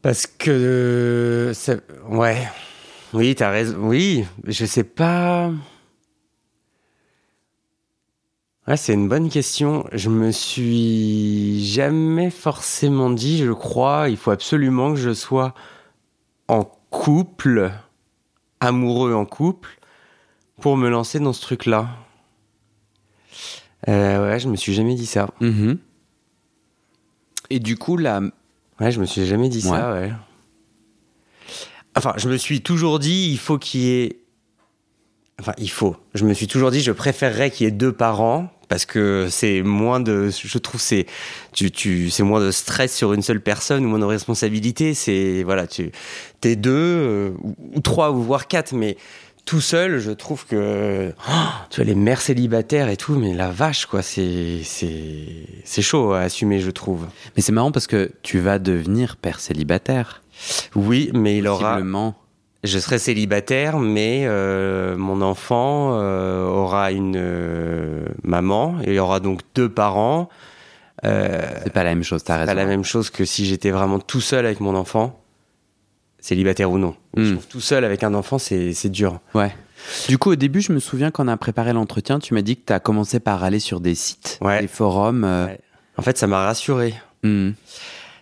Parce 0.00 0.26
que 0.26 1.52
ouais, 2.08 2.48
oui, 3.12 3.34
t'as 3.34 3.50
raison. 3.50 3.76
Oui, 3.78 4.24
je 4.44 4.64
sais 4.64 4.84
pas. 4.84 5.50
Ouais, 8.68 8.76
c'est 8.76 8.94
une 8.94 9.08
bonne 9.08 9.28
question. 9.28 9.84
Je 9.92 10.08
me 10.08 10.30
suis 10.30 11.64
jamais 11.66 12.30
forcément 12.30 13.10
dit, 13.10 13.38
je 13.38 13.52
crois, 13.52 14.08
il 14.08 14.16
faut 14.16 14.30
absolument 14.30 14.92
que 14.92 15.00
je 15.00 15.12
sois 15.12 15.54
en 16.48 16.64
couple, 16.90 17.72
amoureux 18.60 19.14
en 19.14 19.24
couple, 19.24 19.78
pour 20.60 20.76
me 20.76 20.88
lancer 20.88 21.18
dans 21.18 21.32
ce 21.32 21.42
truc-là. 21.42 21.88
Euh, 23.88 24.30
ouais, 24.30 24.38
je 24.38 24.48
me 24.48 24.54
suis 24.54 24.74
jamais 24.74 24.94
dit 24.94 25.06
ça. 25.06 25.28
Mm-hmm. 25.40 25.78
Et 27.50 27.58
du 27.58 27.76
coup, 27.76 27.96
là. 27.96 28.20
Ouais, 28.80 28.90
je 28.90 29.00
me 29.00 29.06
suis 29.06 29.26
jamais 29.26 29.48
dit 29.48 29.60
ça, 29.60 29.92
ouais. 29.92 30.12
Enfin, 31.96 32.14
je 32.16 32.28
me 32.28 32.36
suis 32.36 32.62
toujours 32.62 32.98
dit, 32.98 33.28
il 33.30 33.38
faut 33.38 33.58
qu'il 33.58 33.80
y 33.80 34.02
ait. 34.02 34.18
Enfin, 35.40 35.52
il 35.58 35.70
faut. 35.70 35.96
Je 36.14 36.24
me 36.24 36.34
suis 36.34 36.46
toujours 36.46 36.70
dit, 36.70 36.80
je 36.80 36.92
préférerais 36.92 37.50
qu'il 37.50 37.64
y 37.64 37.68
ait 37.68 37.72
deux 37.72 37.92
parents 37.92 38.50
parce 38.68 38.86
que 38.86 39.28
c'est 39.30 39.62
moins 39.62 40.00
de. 40.00 40.30
Je 40.30 40.58
trouve 40.58 40.80
c'est 40.80 41.06
tu 41.52 41.70
tu 41.70 42.08
c'est 42.08 42.22
moins 42.22 42.40
de 42.40 42.50
stress 42.50 42.96
sur 42.96 43.12
une 43.12 43.20
seule 43.20 43.40
personne 43.40 43.84
ou 43.84 43.88
moins 43.88 43.98
de 43.98 44.04
responsabilité. 44.04 44.94
C'est 44.94 45.42
voilà, 45.42 45.66
tu 45.66 45.90
t'es 46.40 46.56
deux 46.56 46.70
euh, 46.72 47.30
ou, 47.42 47.80
trois 47.80 48.12
ou 48.12 48.22
voire 48.22 48.48
quatre, 48.48 48.72
mais 48.72 48.96
tout 49.44 49.60
seul, 49.60 49.98
je 49.98 50.10
trouve 50.10 50.46
que 50.46 51.12
oh, 51.28 51.32
tu 51.68 51.76
vois 51.76 51.84
les 51.84 51.94
mères 51.94 52.22
célibataires 52.22 52.88
et 52.88 52.96
tout, 52.96 53.14
mais 53.16 53.34
la 53.34 53.50
vache 53.50 53.84
quoi, 53.86 54.00
c'est 54.00 54.60
c'est 54.64 55.46
c'est 55.64 55.82
chaud 55.82 56.12
à 56.12 56.20
assumer, 56.20 56.60
je 56.60 56.70
trouve. 56.70 57.08
Mais 57.36 57.42
c'est 57.42 57.52
marrant 57.52 57.72
parce 57.72 57.86
que 57.86 58.10
tu 58.22 58.38
vas 58.38 58.58
devenir 58.58 59.16
père 59.16 59.40
célibataire. 59.40 60.21
Oui, 60.74 61.10
mais 61.14 61.38
il 61.38 61.46
aura. 61.46 61.80
Je 62.64 62.78
serai 62.78 63.00
célibataire, 63.00 63.78
mais 63.78 64.22
euh, 64.24 64.96
mon 64.96 65.20
enfant 65.20 65.98
euh, 65.98 66.46
aura 66.46 66.92
une 66.92 67.16
euh, 67.16 68.04
maman 68.22 68.76
et 68.84 68.94
il 68.94 69.00
aura 69.00 69.18
donc 69.18 69.40
deux 69.56 69.68
parents. 69.68 70.28
c'est 71.02 71.72
pas 71.72 71.82
la 71.82 71.90
même 71.90 72.04
chose, 72.04 72.22
t'as 72.22 72.36
raison. 72.36 72.46
Pas 72.46 72.54
la 72.54 72.66
même 72.66 72.84
chose 72.84 73.10
que 73.10 73.24
si 73.24 73.46
j'étais 73.46 73.72
vraiment 73.72 73.98
tout 73.98 74.20
seul 74.20 74.46
avec 74.46 74.60
mon 74.60 74.76
enfant, 74.76 75.20
célibataire 76.20 76.70
ou 76.70 76.78
non. 76.78 76.94
Hmm. 77.16 77.38
tout 77.50 77.60
seul 77.60 77.84
avec 77.84 78.04
un 78.04 78.14
enfant, 78.14 78.38
c'est 78.38 78.88
dur. 78.90 79.18
Ouais. 79.34 79.52
Du 80.08 80.16
coup, 80.16 80.30
au 80.30 80.36
début, 80.36 80.60
je 80.60 80.72
me 80.72 80.78
souviens 80.78 81.10
quand 81.10 81.24
on 81.24 81.28
a 81.28 81.36
préparé 81.36 81.72
l'entretien, 81.72 82.20
tu 82.20 82.32
m'as 82.32 82.42
dit 82.42 82.56
que 82.56 82.66
tu 82.66 82.72
as 82.72 82.78
commencé 82.78 83.18
par 83.18 83.42
aller 83.42 83.58
sur 83.58 83.80
des 83.80 83.96
sites, 83.96 84.38
des 84.60 84.68
forums. 84.68 85.48
En 85.96 86.02
fait, 86.02 86.16
ça 86.16 86.28
m'a 86.28 86.44
rassuré. 86.44 86.94
Hmm. 87.24 87.50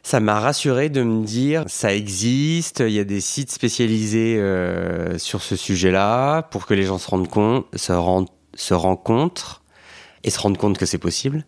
Ça 0.02 0.20
m'a 0.20 0.40
rassuré 0.40 0.88
de 0.88 1.02
me 1.02 1.24
dire 1.24 1.64
ça 1.66 1.94
existe, 1.94 2.80
il 2.80 2.92
y 2.92 2.98
a 2.98 3.04
des 3.04 3.20
sites 3.20 3.50
spécialisés 3.50 4.38
euh, 4.38 5.18
sur 5.18 5.42
ce 5.42 5.56
sujet-là 5.56 6.42
pour 6.42 6.66
que 6.66 6.74
les 6.74 6.84
gens 6.84 6.98
se 6.98 7.08
rendent 7.08 7.28
compte, 7.28 7.66
se, 7.76 7.92
rendent, 7.92 8.30
se 8.54 8.74
rencontrent 8.74 9.62
et 10.24 10.30
se 10.30 10.40
rendent 10.40 10.58
compte 10.58 10.78
que 10.78 10.86
c'est 10.86 10.98
possible. 10.98 11.44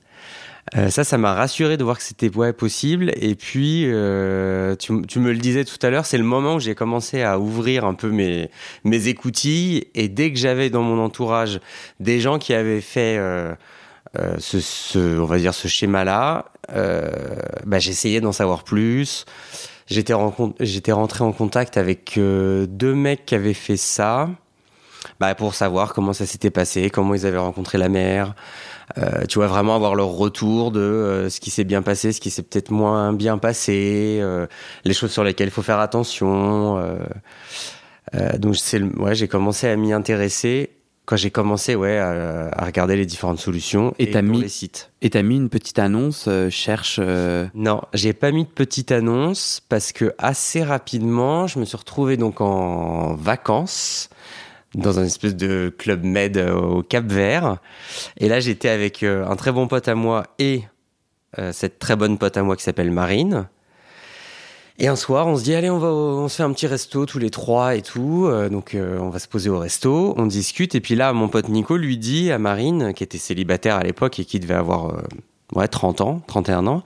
Euh, 0.76 0.90
ça, 0.90 1.04
ça 1.04 1.18
m'a 1.18 1.34
rassuré 1.34 1.76
de 1.76 1.84
voir 1.84 1.98
que 1.98 2.04
c'était 2.04 2.34
ouais, 2.34 2.52
possible. 2.52 3.12
Et 3.16 3.34
puis, 3.34 3.84
euh, 3.86 4.76
tu, 4.76 5.02
tu, 5.06 5.18
me 5.18 5.32
le 5.32 5.38
disais 5.38 5.64
tout 5.64 5.76
à 5.82 5.90
l'heure, 5.90 6.06
c'est 6.06 6.18
le 6.18 6.24
moment 6.24 6.54
où 6.54 6.60
j'ai 6.60 6.74
commencé 6.74 7.22
à 7.22 7.38
ouvrir 7.38 7.84
un 7.84 7.94
peu 7.94 8.10
mes, 8.10 8.48
mes 8.84 9.08
écoutilles. 9.08 9.88
Et 9.94 10.08
dès 10.08 10.32
que 10.32 10.38
j'avais 10.38 10.70
dans 10.70 10.82
mon 10.82 11.02
entourage 11.02 11.60
des 12.00 12.20
gens 12.20 12.38
qui 12.38 12.54
avaient 12.54 12.80
fait 12.80 13.16
euh, 13.18 13.54
euh 14.18 14.36
ce, 14.38 14.60
ce, 14.60 15.18
on 15.18 15.24
va 15.24 15.38
dire, 15.38 15.52
ce 15.52 15.68
schéma-là, 15.68 16.51
bah, 16.68 17.78
j'essayais 17.78 18.20
d'en 18.20 18.32
savoir 18.32 18.64
plus. 18.64 19.24
J'étais, 19.92 20.14
rentré 20.92 21.24
en 21.24 21.32
contact 21.32 21.76
avec 21.76 22.16
euh, 22.16 22.66
deux 22.66 22.94
mecs 22.94 23.26
qui 23.26 23.34
avaient 23.34 23.54
fait 23.54 23.76
ça. 23.76 24.30
Bah, 25.20 25.34
pour 25.34 25.54
savoir 25.54 25.92
comment 25.94 26.12
ça 26.12 26.26
s'était 26.26 26.50
passé, 26.50 26.88
comment 26.88 27.14
ils 27.14 27.26
avaient 27.26 27.38
rencontré 27.38 27.76
la 27.76 27.88
mère, 27.88 28.34
euh, 28.98 29.26
tu 29.26 29.38
vois 29.38 29.48
vraiment 29.48 29.74
avoir 29.74 29.94
leur 29.96 30.08
retour 30.08 30.70
de 30.70 30.80
euh, 30.80 31.28
ce 31.28 31.40
qui 31.40 31.50
s'est 31.50 31.64
bien 31.64 31.82
passé, 31.82 32.12
ce 32.12 32.20
qui 32.20 32.30
s'est 32.30 32.42
peut-être 32.42 32.70
moins 32.70 33.12
bien 33.12 33.36
passé, 33.36 34.18
euh, 34.22 34.46
les 34.84 34.94
choses 34.94 35.10
sur 35.10 35.24
lesquelles 35.24 35.48
il 35.48 35.52
faut 35.52 35.62
faire 35.62 35.80
attention. 35.80 36.78
Euh, 36.78 36.98
euh, 38.14 38.38
donc 38.38 38.56
ouais, 38.98 39.14
j'ai 39.14 39.28
commencé 39.28 39.68
à 39.68 39.76
m'y 39.76 39.92
intéresser 39.92 40.70
quand 41.04 41.16
j'ai 41.16 41.30
commencé 41.30 41.74
ouais 41.74 41.98
à, 41.98 42.48
à, 42.52 42.64
regarder 42.64 42.96
les 42.96 43.06
différentes 43.06 43.40
solutions 43.40 43.94
et, 43.98 44.10
et 44.10 44.22
mis 44.22 44.42
les 44.42 44.48
sites. 44.48 44.90
Et 45.02 45.10
t'as 45.10 45.22
mis 45.22 45.36
une 45.36 45.48
petite 45.48 45.78
annonce 45.78 46.28
cherche. 46.50 47.00
Non, 47.54 47.82
j'ai 47.92 48.12
pas 48.12 48.30
mis 48.30 48.44
de 48.44 48.50
petite 48.50 48.92
annonce 48.92 49.60
parce 49.68 49.92
que 49.92 50.14
assez 50.18 50.62
rapidement, 50.62 51.46
je 51.46 51.58
me 51.58 51.64
suis 51.64 51.76
retrouvé 51.76 52.16
donc 52.16 52.40
en 52.40 53.14
vacances 53.14 54.10
dans 54.74 54.98
un 54.98 55.04
espèce 55.04 55.36
de 55.36 55.74
club 55.76 56.04
med 56.04 56.38
au 56.38 56.82
Cap 56.82 57.04
Vert. 57.04 57.58
Et 58.18 58.28
là, 58.28 58.40
j'étais 58.40 58.68
avec 58.68 59.02
euh, 59.02 59.26
un 59.26 59.36
très 59.36 59.52
bon 59.52 59.68
pote 59.68 59.88
à 59.88 59.94
moi 59.94 60.24
et 60.38 60.62
euh, 61.38 61.52
cette 61.52 61.78
très 61.78 61.96
bonne 61.96 62.18
pote 62.18 62.36
à 62.36 62.42
moi 62.42 62.56
qui 62.56 62.62
s'appelle 62.62 62.90
Marine. 62.90 63.48
Et 64.78 64.88
un 64.88 64.96
soir, 64.96 65.26
on 65.26 65.36
se 65.36 65.44
dit 65.44 65.54
allez, 65.54 65.70
on 65.70 65.78
va, 65.78 65.88
on 65.88 66.28
se 66.28 66.36
fait 66.36 66.42
un 66.42 66.52
petit 66.52 66.66
resto 66.66 67.04
tous 67.06 67.18
les 67.18 67.30
trois 67.30 67.76
et 67.76 67.82
tout. 67.82 68.26
Euh, 68.26 68.48
donc, 68.48 68.74
euh, 68.74 68.98
on 68.98 69.10
va 69.10 69.18
se 69.18 69.28
poser 69.28 69.50
au 69.50 69.58
resto, 69.58 70.14
on 70.16 70.26
discute. 70.26 70.74
Et 70.74 70.80
puis 70.80 70.94
là, 70.94 71.12
mon 71.12 71.28
pote 71.28 71.48
Nico 71.48 71.76
lui 71.76 71.98
dit 71.98 72.32
à 72.32 72.38
Marine, 72.38 72.92
qui 72.94 73.04
était 73.04 73.18
célibataire 73.18 73.76
à 73.76 73.82
l'époque 73.82 74.18
et 74.18 74.24
qui 74.24 74.40
devait 74.40 74.54
avoir 74.54 74.90
euh, 74.90 75.02
ouais 75.54 75.68
30 75.68 76.00
ans, 76.00 76.22
31 76.26 76.66
ans, 76.66 76.82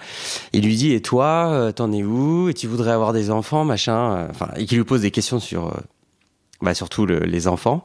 il 0.52 0.64
lui 0.64 0.76
dit 0.76 0.92
et 0.92 1.00
toi, 1.00 1.72
t'en 1.74 1.92
es 1.92 2.02
où? 2.02 2.48
Et 2.48 2.54
tu 2.54 2.66
voudrais 2.66 2.92
avoir 2.92 3.12
des 3.12 3.30
enfants, 3.30 3.64
machin. 3.64 4.28
Enfin, 4.30 4.48
et 4.56 4.66
qui 4.66 4.74
lui 4.74 4.84
pose 4.84 5.02
des 5.02 5.12
questions 5.12 5.38
sur 5.38 5.72
bah, 6.60 6.74
surtout 6.74 7.06
le, 7.06 7.20
les 7.20 7.46
enfants. 7.46 7.84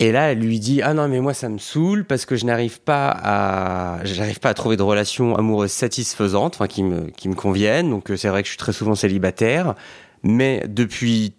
Et 0.00 0.10
là, 0.10 0.32
elle 0.32 0.40
lui 0.40 0.58
dit 0.58 0.82
ah 0.82 0.92
non 0.92 1.06
mais 1.08 1.20
moi 1.20 1.34
ça 1.34 1.48
me 1.48 1.58
saoule 1.58 2.04
parce 2.04 2.26
que 2.26 2.34
je 2.36 2.44
n'arrive 2.44 2.80
pas 2.80 3.10
à 3.10 4.04
j'arrive 4.04 4.40
pas 4.40 4.48
à 4.50 4.54
trouver 4.54 4.76
de 4.76 4.82
relation 4.82 5.36
amoureuse 5.36 5.70
satisfaisante, 5.70 6.56
enfin 6.56 6.66
qui 6.66 6.82
me 6.82 7.10
qui 7.10 7.28
me 7.28 7.34
conviennent. 7.34 7.90
Donc 7.90 8.10
c'est 8.16 8.28
vrai 8.28 8.42
que 8.42 8.46
je 8.46 8.52
suis 8.52 8.58
très 8.58 8.72
souvent 8.72 8.96
célibataire, 8.96 9.74
mais 10.22 10.64
depuis 10.68 11.34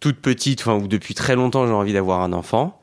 toute 0.00 0.18
petite, 0.20 0.60
enfin 0.60 0.74
ou 0.74 0.86
depuis 0.86 1.14
très 1.14 1.34
longtemps, 1.34 1.66
j'ai 1.66 1.72
envie 1.72 1.94
d'avoir 1.94 2.20
un 2.20 2.32
enfant. 2.32 2.78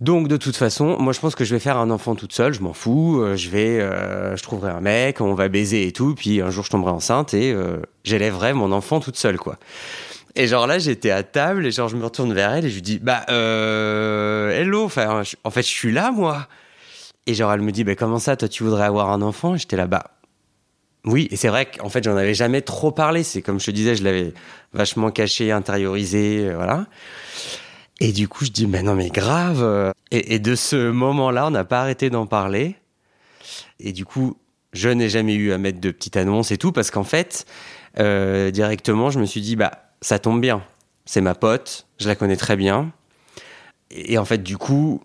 Donc 0.00 0.28
de 0.28 0.36
toute 0.36 0.56
façon, 0.56 0.98
moi 0.98 1.12
je 1.14 1.20
pense 1.20 1.34
que 1.34 1.44
je 1.44 1.54
vais 1.54 1.60
faire 1.60 1.78
un 1.78 1.88
enfant 1.88 2.14
toute 2.14 2.32
seule, 2.32 2.52
je 2.52 2.60
m'en 2.60 2.74
fous, 2.74 3.24
je 3.36 3.48
vais 3.48 3.80
euh, 3.80 4.36
je 4.36 4.42
trouverai 4.42 4.70
un 4.70 4.80
mec, 4.80 5.20
on 5.22 5.32
va 5.34 5.48
baiser 5.48 5.86
et 5.86 5.92
tout, 5.92 6.14
puis 6.14 6.42
un 6.42 6.50
jour 6.50 6.64
je 6.64 6.70
tomberai 6.70 6.90
enceinte 6.90 7.32
et 7.32 7.52
euh, 7.52 7.78
j'élèverai 8.02 8.52
mon 8.52 8.70
enfant 8.72 9.00
toute 9.00 9.16
seule 9.16 9.38
quoi. 9.38 9.56
Et 10.36 10.46
genre 10.48 10.66
là, 10.66 10.78
j'étais 10.78 11.10
à 11.10 11.22
table 11.22 11.66
et 11.66 11.70
genre 11.70 11.88
je 11.88 11.96
me 11.96 12.04
retourne 12.04 12.32
vers 12.32 12.52
elle 12.52 12.64
et 12.64 12.70
je 12.70 12.74
lui 12.74 12.82
dis 12.82 12.98
bah 12.98 13.24
euh, 13.28 14.50
hello, 14.50 14.84
enfin 14.84 15.22
en 15.44 15.50
fait 15.50 15.62
je 15.62 15.68
suis 15.68 15.92
là 15.92 16.10
moi. 16.10 16.48
Et 17.26 17.34
genre 17.34 17.52
elle 17.52 17.60
me 17.60 17.70
dit 17.70 17.84
bah 17.84 17.94
comment 17.94 18.18
ça, 18.18 18.36
toi 18.36 18.48
tu 18.48 18.64
voudrais 18.64 18.84
avoir 18.84 19.10
un 19.10 19.22
enfant? 19.22 19.56
J'étais 19.56 19.76
là 19.76 19.86
bas. 19.86 20.10
Oui, 21.04 21.28
et 21.30 21.36
c'est 21.36 21.48
vrai 21.48 21.66
qu'en 21.66 21.88
fait 21.88 22.02
j'en 22.02 22.16
avais 22.16 22.34
jamais 22.34 22.62
trop 22.62 22.90
parlé. 22.90 23.22
C'est 23.22 23.42
comme 23.42 23.60
je 23.60 23.66
te 23.66 23.70
disais, 23.70 23.94
je 23.94 24.02
l'avais 24.02 24.34
vachement 24.72 25.10
caché, 25.10 25.52
intériorisé, 25.52 26.48
euh, 26.48 26.56
voilà. 26.56 26.86
Et 28.00 28.10
du 28.10 28.26
coup 28.26 28.44
je 28.44 28.50
dis 28.50 28.66
mais 28.66 28.82
non 28.82 28.94
mais 28.94 29.10
grave. 29.10 29.92
Et, 30.10 30.34
et 30.34 30.38
de 30.40 30.56
ce 30.56 30.90
moment-là, 30.90 31.46
on 31.46 31.50
n'a 31.50 31.64
pas 31.64 31.80
arrêté 31.80 32.10
d'en 32.10 32.26
parler. 32.26 32.76
Et 33.78 33.92
du 33.92 34.04
coup, 34.04 34.36
je 34.72 34.88
n'ai 34.88 35.08
jamais 35.08 35.34
eu 35.34 35.52
à 35.52 35.58
mettre 35.58 35.80
de 35.80 35.90
petite 35.90 36.16
annonce 36.16 36.50
et 36.50 36.58
tout 36.58 36.72
parce 36.72 36.90
qu'en 36.90 37.04
fait, 37.04 37.46
euh, 37.98 38.50
directement, 38.50 39.10
je 39.10 39.20
me 39.20 39.26
suis 39.26 39.40
dit 39.40 39.54
bah 39.56 39.83
ça 40.04 40.18
tombe 40.18 40.38
bien. 40.38 40.62
C'est 41.06 41.22
ma 41.22 41.34
pote, 41.34 41.86
je 41.98 42.08
la 42.08 42.14
connais 42.14 42.36
très 42.36 42.56
bien. 42.56 42.92
Et 43.90 44.18
en 44.18 44.26
fait, 44.26 44.42
du 44.42 44.58
coup, 44.58 45.00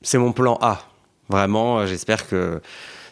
c'est 0.00 0.16
mon 0.16 0.32
plan 0.32 0.58
A. 0.62 0.88
Vraiment, 1.28 1.86
j'espère 1.86 2.26
que 2.26 2.62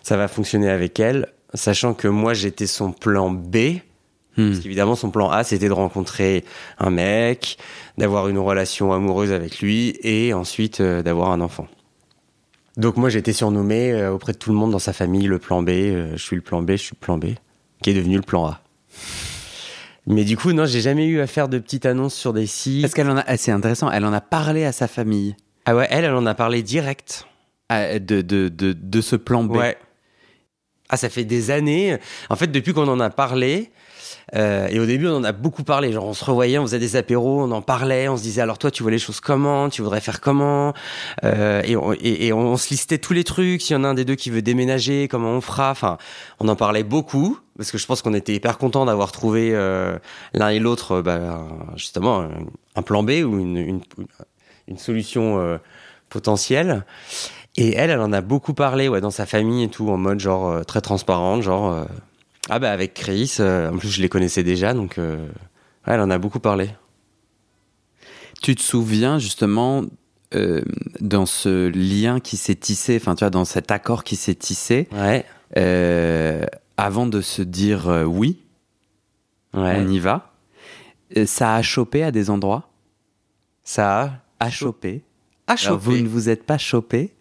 ça 0.02 0.16
va 0.16 0.28
fonctionner 0.28 0.70
avec 0.70 0.98
elle, 0.98 1.28
sachant 1.52 1.92
que 1.92 2.08
moi, 2.08 2.32
j'étais 2.32 2.66
son 2.66 2.92
plan 2.92 3.30
B. 3.30 3.80
Hmm. 4.36 4.48
Parce 4.48 4.60
qu'évidemment, 4.60 4.94
son 4.94 5.10
plan 5.10 5.28
A, 5.28 5.44
c'était 5.44 5.68
de 5.68 5.74
rencontrer 5.74 6.42
un 6.78 6.88
mec, 6.88 7.58
d'avoir 7.98 8.28
une 8.28 8.38
relation 8.38 8.94
amoureuse 8.94 9.32
avec 9.32 9.60
lui 9.60 9.98
et 10.02 10.32
ensuite 10.32 10.80
euh, 10.80 11.02
d'avoir 11.02 11.32
un 11.32 11.42
enfant. 11.42 11.68
Donc 12.78 12.96
moi, 12.96 13.10
j'étais 13.10 13.34
surnommé 13.34 13.92
euh, 13.92 14.10
auprès 14.10 14.32
de 14.32 14.38
tout 14.38 14.50
le 14.50 14.56
monde 14.56 14.70
dans 14.70 14.78
sa 14.78 14.94
famille 14.94 15.26
le 15.26 15.38
plan 15.38 15.62
B. 15.62 15.68
Euh, 15.68 16.12
je 16.12 16.22
suis 16.22 16.36
le 16.36 16.42
plan 16.42 16.62
B, 16.62 16.70
je 16.72 16.76
suis 16.76 16.96
le 16.98 17.04
plan 17.04 17.18
B, 17.18 17.34
qui 17.82 17.90
est 17.90 17.94
devenu 17.94 18.16
le 18.16 18.22
plan 18.22 18.46
A. 18.46 18.62
Mais 20.10 20.24
du 20.24 20.36
coup, 20.36 20.52
non, 20.52 20.64
j'ai 20.66 20.80
jamais 20.80 21.06
eu 21.06 21.20
à 21.20 21.26
faire 21.26 21.48
de 21.48 21.58
petites 21.58 21.86
annonces 21.86 22.14
sur 22.14 22.32
des 22.32 22.46
sites. 22.46 22.82
Parce 22.82 22.94
qu'elle 22.94 23.08
en 23.08 23.16
a, 23.16 23.24
ah, 23.26 23.36
c'est 23.36 23.52
intéressant, 23.52 23.90
elle 23.90 24.04
en 24.04 24.12
a 24.12 24.20
parlé 24.20 24.64
à 24.64 24.72
sa 24.72 24.88
famille. 24.88 25.36
Ah 25.66 25.76
ouais, 25.76 25.86
elle, 25.90 26.04
elle 26.04 26.14
en 26.14 26.26
a 26.26 26.34
parlé 26.34 26.62
direct. 26.62 27.26
Ah, 27.68 27.98
de, 27.98 28.20
de, 28.20 28.48
de, 28.48 28.72
de 28.72 29.00
ce 29.00 29.14
plan 29.16 29.44
B. 29.44 29.56
Ouais. 29.56 29.76
Ah, 30.90 30.96
ça 30.96 31.08
fait 31.08 31.24
des 31.24 31.50
années. 31.50 31.96
En 32.28 32.36
fait, 32.36 32.48
depuis 32.48 32.72
qu'on 32.74 32.88
en 32.88 33.00
a 33.00 33.10
parlé, 33.10 33.70
euh, 34.34 34.68
et 34.68 34.78
au 34.78 34.86
début, 34.86 35.08
on 35.08 35.16
en 35.16 35.24
a 35.24 35.32
beaucoup 35.32 35.64
parlé. 35.64 35.92
Genre, 35.92 36.04
on 36.04 36.14
se 36.14 36.24
revoyait, 36.24 36.58
on 36.58 36.62
faisait 36.62 36.78
des 36.78 36.96
apéros, 36.96 37.42
on 37.42 37.50
en 37.52 37.62
parlait, 37.62 38.08
on 38.08 38.16
se 38.16 38.22
disait 38.22 38.42
alors 38.42 38.58
toi, 38.58 38.70
tu 38.70 38.82
vois 38.82 38.92
les 38.92 38.98
choses 38.98 39.20
comment, 39.20 39.68
tu 39.68 39.82
voudrais 39.82 40.00
faire 40.00 40.20
comment, 40.20 40.74
euh, 41.24 41.62
et, 41.64 41.76
on, 41.76 41.92
et, 41.92 42.32
on, 42.32 42.56
se 42.56 42.70
listait 42.70 42.98
tous 42.98 43.12
les 43.12 43.24
trucs. 43.24 43.62
S'il 43.62 43.74
y 43.74 43.78
en 43.78 43.84
a 43.84 43.88
un 43.88 43.94
des 43.94 44.04
deux 44.04 44.16
qui 44.16 44.30
veut 44.30 44.42
déménager, 44.42 45.08
comment 45.08 45.30
on 45.30 45.40
fera? 45.40 45.70
Enfin, 45.70 45.98
on 46.38 46.48
en 46.48 46.56
parlait 46.56 46.84
beaucoup 46.84 47.38
parce 47.56 47.70
que 47.70 47.78
je 47.78 47.86
pense 47.86 48.02
qu'on 48.02 48.14
était 48.14 48.34
hyper 48.34 48.58
content 48.58 48.86
d'avoir 48.86 49.12
trouvé 49.12 49.50
euh, 49.52 49.98
l'un 50.32 50.48
et 50.48 50.58
l'autre, 50.58 51.02
bah, 51.02 51.46
justement, 51.76 52.26
un 52.74 52.82
plan 52.82 53.02
B 53.02 53.10
ou 53.24 53.38
une, 53.38 53.56
une, 53.58 53.80
une 54.66 54.78
solution 54.78 55.38
euh, 55.38 55.58
potentielle. 56.08 56.84
Et 57.56 57.74
elle, 57.74 57.90
elle 57.90 58.00
en 58.00 58.12
a 58.12 58.20
beaucoup 58.20 58.54
parlé, 58.54 58.88
ouais, 58.88 59.00
dans 59.00 59.10
sa 59.10 59.26
famille 59.26 59.64
et 59.64 59.68
tout, 59.68 59.88
en 59.90 59.96
mode 59.96 60.20
genre 60.20 60.48
euh, 60.48 60.62
très 60.62 60.80
transparente, 60.80 61.42
genre 61.42 61.72
euh, 61.72 61.84
ah 62.48 62.58
bah 62.58 62.70
avec 62.70 62.94
Chris. 62.94 63.36
Euh, 63.40 63.70
en 63.70 63.78
plus, 63.78 63.90
je 63.90 64.00
les 64.00 64.08
connaissais 64.08 64.42
déjà, 64.42 64.72
donc 64.72 64.96
ouais, 64.98 65.18
elle 65.86 66.00
en 66.00 66.10
a 66.10 66.18
beaucoup 66.18 66.40
parlé. 66.40 66.70
Tu 68.42 68.54
te 68.54 68.62
souviens 68.62 69.18
justement 69.18 69.84
dans 71.00 71.26
ce 71.26 71.68
lien 71.68 72.20
qui 72.20 72.36
s'est 72.36 72.54
tissé, 72.54 72.96
enfin 72.96 73.14
tu 73.14 73.24
vois, 73.24 73.30
dans 73.30 73.44
cet 73.44 73.70
accord 73.70 74.04
qui 74.04 74.16
s'est 74.16 74.36
tissé, 74.36 74.88
ouais. 74.92 75.26
avant 76.76 77.06
de 77.06 77.20
se 77.20 77.42
dire 77.42 77.86
oui, 78.06 78.38
ouais. 79.54 79.76
on 79.76 79.88
y 79.88 79.98
va, 79.98 80.32
ça 81.26 81.56
a 81.56 81.62
chopé 81.62 82.04
à 82.04 82.12
des 82.12 82.30
endroits? 82.30 82.70
Ça 83.64 84.02
a. 84.02 84.12
Achopé. 84.42 85.02
Alors, 85.46 85.78
vous 85.78 85.92
ne 85.92 86.08
vous 86.08 86.30
êtes 86.30 86.44
pas 86.44 86.56
chopé, 86.56 87.12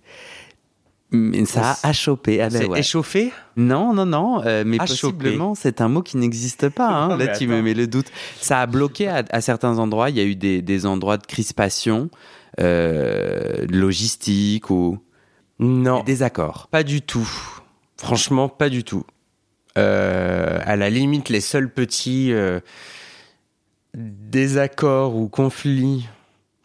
mais 1.11 1.45
ça 1.45 1.71
a 1.71 1.87
achopé. 1.89 2.41
Ah 2.41 2.49
ben 2.49 2.57
c'est 2.61 2.67
ouais. 2.67 2.79
échauffé? 2.79 3.31
Non, 3.57 3.93
non, 3.93 4.05
non, 4.05 4.41
euh, 4.45 4.63
mais 4.65 4.79
Achopé. 4.79 5.13
possiblement 5.13 5.55
c'est 5.55 5.81
un 5.81 5.87
mot 5.89 6.01
qui 6.03 6.17
n'existe 6.17 6.69
pas. 6.69 6.89
Hein. 6.89 7.17
Là, 7.19 7.29
tu 7.29 7.47
me 7.47 7.61
mets 7.61 7.73
le 7.73 7.87
doute. 7.87 8.07
Ça 8.39 8.61
a 8.61 8.65
bloqué 8.67 9.07
à, 9.07 9.23
à 9.31 9.41
certains 9.41 9.79
endroits. 9.79 10.09
Il 10.09 10.17
y 10.17 10.19
a 10.19 10.23
eu 10.23 10.35
des, 10.35 10.61
des 10.61 10.85
endroits 10.85 11.17
de 11.17 11.25
crispation 11.25 12.09
euh, 12.59 13.65
logistique 13.69 14.69
ou 14.69 14.99
Non, 15.59 15.99
des 15.99 16.05
désaccords. 16.13 16.67
pas 16.69 16.83
du 16.83 17.01
tout. 17.01 17.29
Franchement, 17.97 18.47
pas 18.47 18.69
du 18.69 18.83
tout. 18.83 19.03
Euh, 19.77 20.59
à 20.65 20.75
la 20.75 20.89
limite, 20.89 21.29
les 21.29 21.41
seuls 21.41 21.71
petits 21.73 22.31
désaccords 23.95 25.15
ou 25.15 25.27
conflits. 25.27 26.07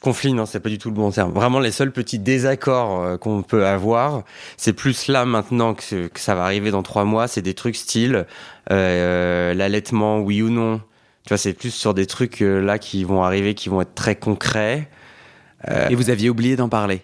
Conflits, 0.05 0.35
non, 0.35 0.45
c'est 0.45 0.61
pas 0.61 0.69
du 0.69 0.77
tout 0.77 0.91
le 0.91 0.95
bon 0.95 1.11
terme. 1.11 1.33
Vraiment, 1.33 1.61
les 1.61 1.73
seuls 1.73 1.91
petits 1.91 2.19
désaccords 2.19 3.01
euh, 3.01 3.17
qu'on 3.17 3.43
peut 3.43 3.67
avoir, 3.67 4.23
c'est 4.59 4.75
plus 4.75 5.09
là 5.09 5.25
maintenant 5.25 5.73
que, 5.73 6.09
que 6.09 6.21
ça 6.21 6.35
va 6.35 6.45
arriver 6.45 6.71
dans 6.71 6.83
trois 6.83 7.05
mois. 7.05 7.27
C'est 7.27 7.41
des 7.41 7.55
trucs 7.55 7.75
style 7.77 8.27
euh, 8.71 9.55
l'allaitement, 9.55 10.19
oui 10.19 10.43
ou 10.43 10.51
non. 10.51 10.83
Tu 11.25 11.31
vois, 11.31 11.39
c'est 11.39 11.55
plus 11.55 11.71
sur 11.71 11.95
des 11.95 12.05
trucs 12.05 12.43
euh, 12.43 12.61
là 12.61 12.79
qui 12.79 13.03
vont 13.03 13.23
arriver, 13.23 13.55
qui 13.55 13.71
vont 13.71 13.81
être 13.81 13.95
très 13.95 14.15
concrets. 14.15 14.91
Euh, 15.71 15.89
Et 15.89 15.95
vous 15.95 16.11
aviez 16.11 16.29
oublié 16.29 16.55
d'en 16.55 16.69
parler? 16.69 17.01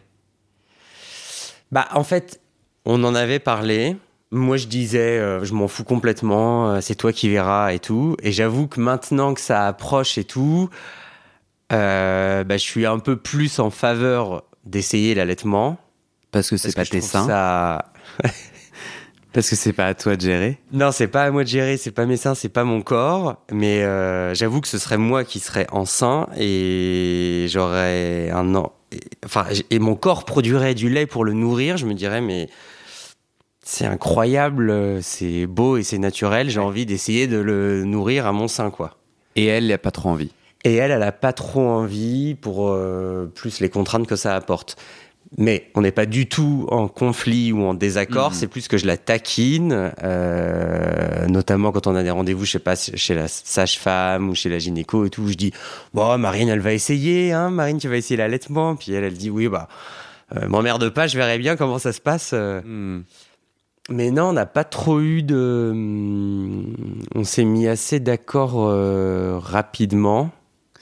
Bah, 1.73 1.89
en 1.95 2.05
fait, 2.05 2.39
on 2.85 3.03
en 3.03 3.15
avait 3.15 3.39
parlé, 3.39 3.97
Moi, 4.33 4.59
je 4.59 4.69
disais, 4.69 5.19
euh, 5.19 5.45
je 5.45 5.53
m'en 5.55 5.67
fous 5.67 5.83
complètement, 5.83 6.71
euh, 6.71 6.81
c'est 6.81 6.95
toi 6.95 7.13
qui 7.13 7.29
verras 7.29 7.73
et 7.73 7.81
tout. 7.81 8.17
Et 8.23 8.31
j'avoue 8.31 8.69
que 8.69 8.79
maintenant 8.79 9.35
que 9.35 9.41
ça 9.41 9.67
approche 9.67 10.19
et 10.19 10.25
tout, 10.25 10.71
euh, 11.73 12.45
bah, 12.45 12.57
je 12.57 12.63
suis 12.63 12.87
un 12.87 12.99
peu 12.99 13.17
plus 13.17 13.59
en 13.59 13.71
faveur 13.71 14.45
d'essayer 14.65 15.15
l'allaitement. 15.15 15.79
Parce 16.33 16.51
que 16.51 16.57
c'est 16.57 16.75
pas 16.75 16.85
que 16.85 16.91
tes 16.91 17.01
seins. 17.01 17.27
ça- 17.27 17.93
Parce 19.33 19.49
que 19.49 19.55
c'est 19.55 19.73
pas 19.73 19.87
à 19.87 19.95
toi 19.95 20.17
de 20.17 20.21
gérer. 20.23 20.59
Non, 20.73 20.91
c'est 20.91 21.07
pas 21.07 21.23
à 21.23 21.31
moi 21.31 21.45
de 21.45 21.49
gérer, 21.49 21.77
c'est 21.77 21.93
pas 21.93 22.05
mes 22.05 22.17
seins, 22.17 22.35
c'est 22.35 22.49
pas 22.49 22.65
mon 22.65 22.83
corps. 22.83 23.37
Mais 23.53 23.85
euh, 23.85 24.35
j'avoue 24.35 24.61
que 24.61 24.67
ce 24.67 24.77
serait 24.77 24.99
moi 24.99 25.23
qui 25.23 25.39
serais 25.39 25.69
enceint 25.71 26.27
et 26.37 27.47
j'aurais 27.49 28.31
un 28.31 28.55
an. 28.57 28.73
Enfin, 29.25 29.47
et 29.71 29.79
mon 29.79 29.95
corps 29.95 30.25
produirait 30.25 30.75
du 30.75 30.91
lait 30.91 31.07
pour 31.07 31.25
le 31.25 31.33
nourrir. 31.33 31.77
Je 31.77 31.87
me 31.87 31.95
dirais, 31.95 32.21
mais 32.21 32.49
c'est 33.65 33.87
incroyable, 33.87 35.01
c'est 35.01 35.47
beau 35.47 35.77
et 35.77 35.85
c'est 35.85 35.99
naturel. 35.99 36.51
J'ai 36.51 36.59
envie 36.59 36.85
d'essayer 36.85 37.29
de 37.29 37.39
le 37.39 37.85
nourrir 37.85 38.27
à 38.27 38.33
mon 38.33 38.49
sein, 38.49 38.71
quoi. 38.71 38.97
Et 39.37 39.47
elle, 39.47 39.67
elle 39.67 39.73
a 39.73 39.79
pas 39.79 39.93
trop 39.93 40.09
envie. 40.09 40.33
Et 40.65 40.75
elle, 40.75 40.91
elle 40.91 41.03
a 41.03 41.13
pas 41.13 41.33
trop 41.33 41.63
envie 41.67 42.35
pour 42.35 42.69
euh, 42.69 43.27
plus 43.35 43.61
les 43.61 43.69
contraintes 43.71 44.07
que 44.07 44.17
ça 44.17 44.35
apporte. 44.37 44.77
Mais 45.39 45.71
on 45.77 45.81
n'est 45.83 45.93
pas 45.93 46.07
du 46.07 46.27
tout 46.29 46.67
en 46.71 46.89
conflit 46.89 47.53
ou 47.53 47.63
en 47.63 47.73
désaccord, 47.73 48.31
Mhm. 48.31 48.35
c'est 48.37 48.47
plus 48.49 48.67
que 48.67 48.77
je 48.77 48.85
la 48.87 48.97
taquine, 48.97 49.93
euh, 50.03 51.27
notamment 51.29 51.71
quand 51.71 51.87
on 51.87 51.95
a 51.95 52.03
des 52.03 52.11
rendez-vous, 52.11 52.45
je 52.45 52.51
sais 52.53 52.59
pas, 52.59 52.75
chez 52.75 53.15
la 53.15 53.29
sage-femme 53.29 54.29
ou 54.29 54.35
chez 54.35 54.49
la 54.49 54.59
gynéco 54.59 55.05
et 55.05 55.11
tout, 55.11 55.29
je 55.29 55.35
dis, 55.35 55.53
bon, 55.95 56.19
Marine, 56.19 56.49
elle 56.49 56.59
va 56.61 56.73
essayer, 56.73 57.33
hein, 57.33 57.51
Marine, 57.51 57.79
tu 57.79 57.89
vas 57.89 57.97
essayer 57.97 58.17
l'allaitement. 58.17 58.75
Puis 58.75 58.93
elle, 58.93 59.05
elle 59.05 59.15
dit, 59.17 59.31
oui, 59.31 59.47
bah, 59.49 59.69
euh, 60.37 60.49
m'emmerde 60.49 60.89
pas, 60.91 61.07
je 61.07 61.17
verrai 61.17 61.39
bien 61.39 61.55
comment 61.57 61.79
ça 61.79 61.93
se 61.93 62.01
passe. 62.01 62.33
euh. 62.35 62.61
Hmm. 62.63 63.05
Mais 63.89 64.11
non, 64.11 64.25
on 64.31 64.33
n'a 64.33 64.47
pas 64.47 64.65
trop 64.65 65.01
eu 65.01 65.23
de. 65.23 65.71
hum, 65.73 66.75
On 67.15 67.25
s'est 67.25 67.45
mis 67.45 67.67
assez 67.69 67.99
d'accord 68.01 68.55
euh, 68.69 69.39
rapidement. 69.41 70.31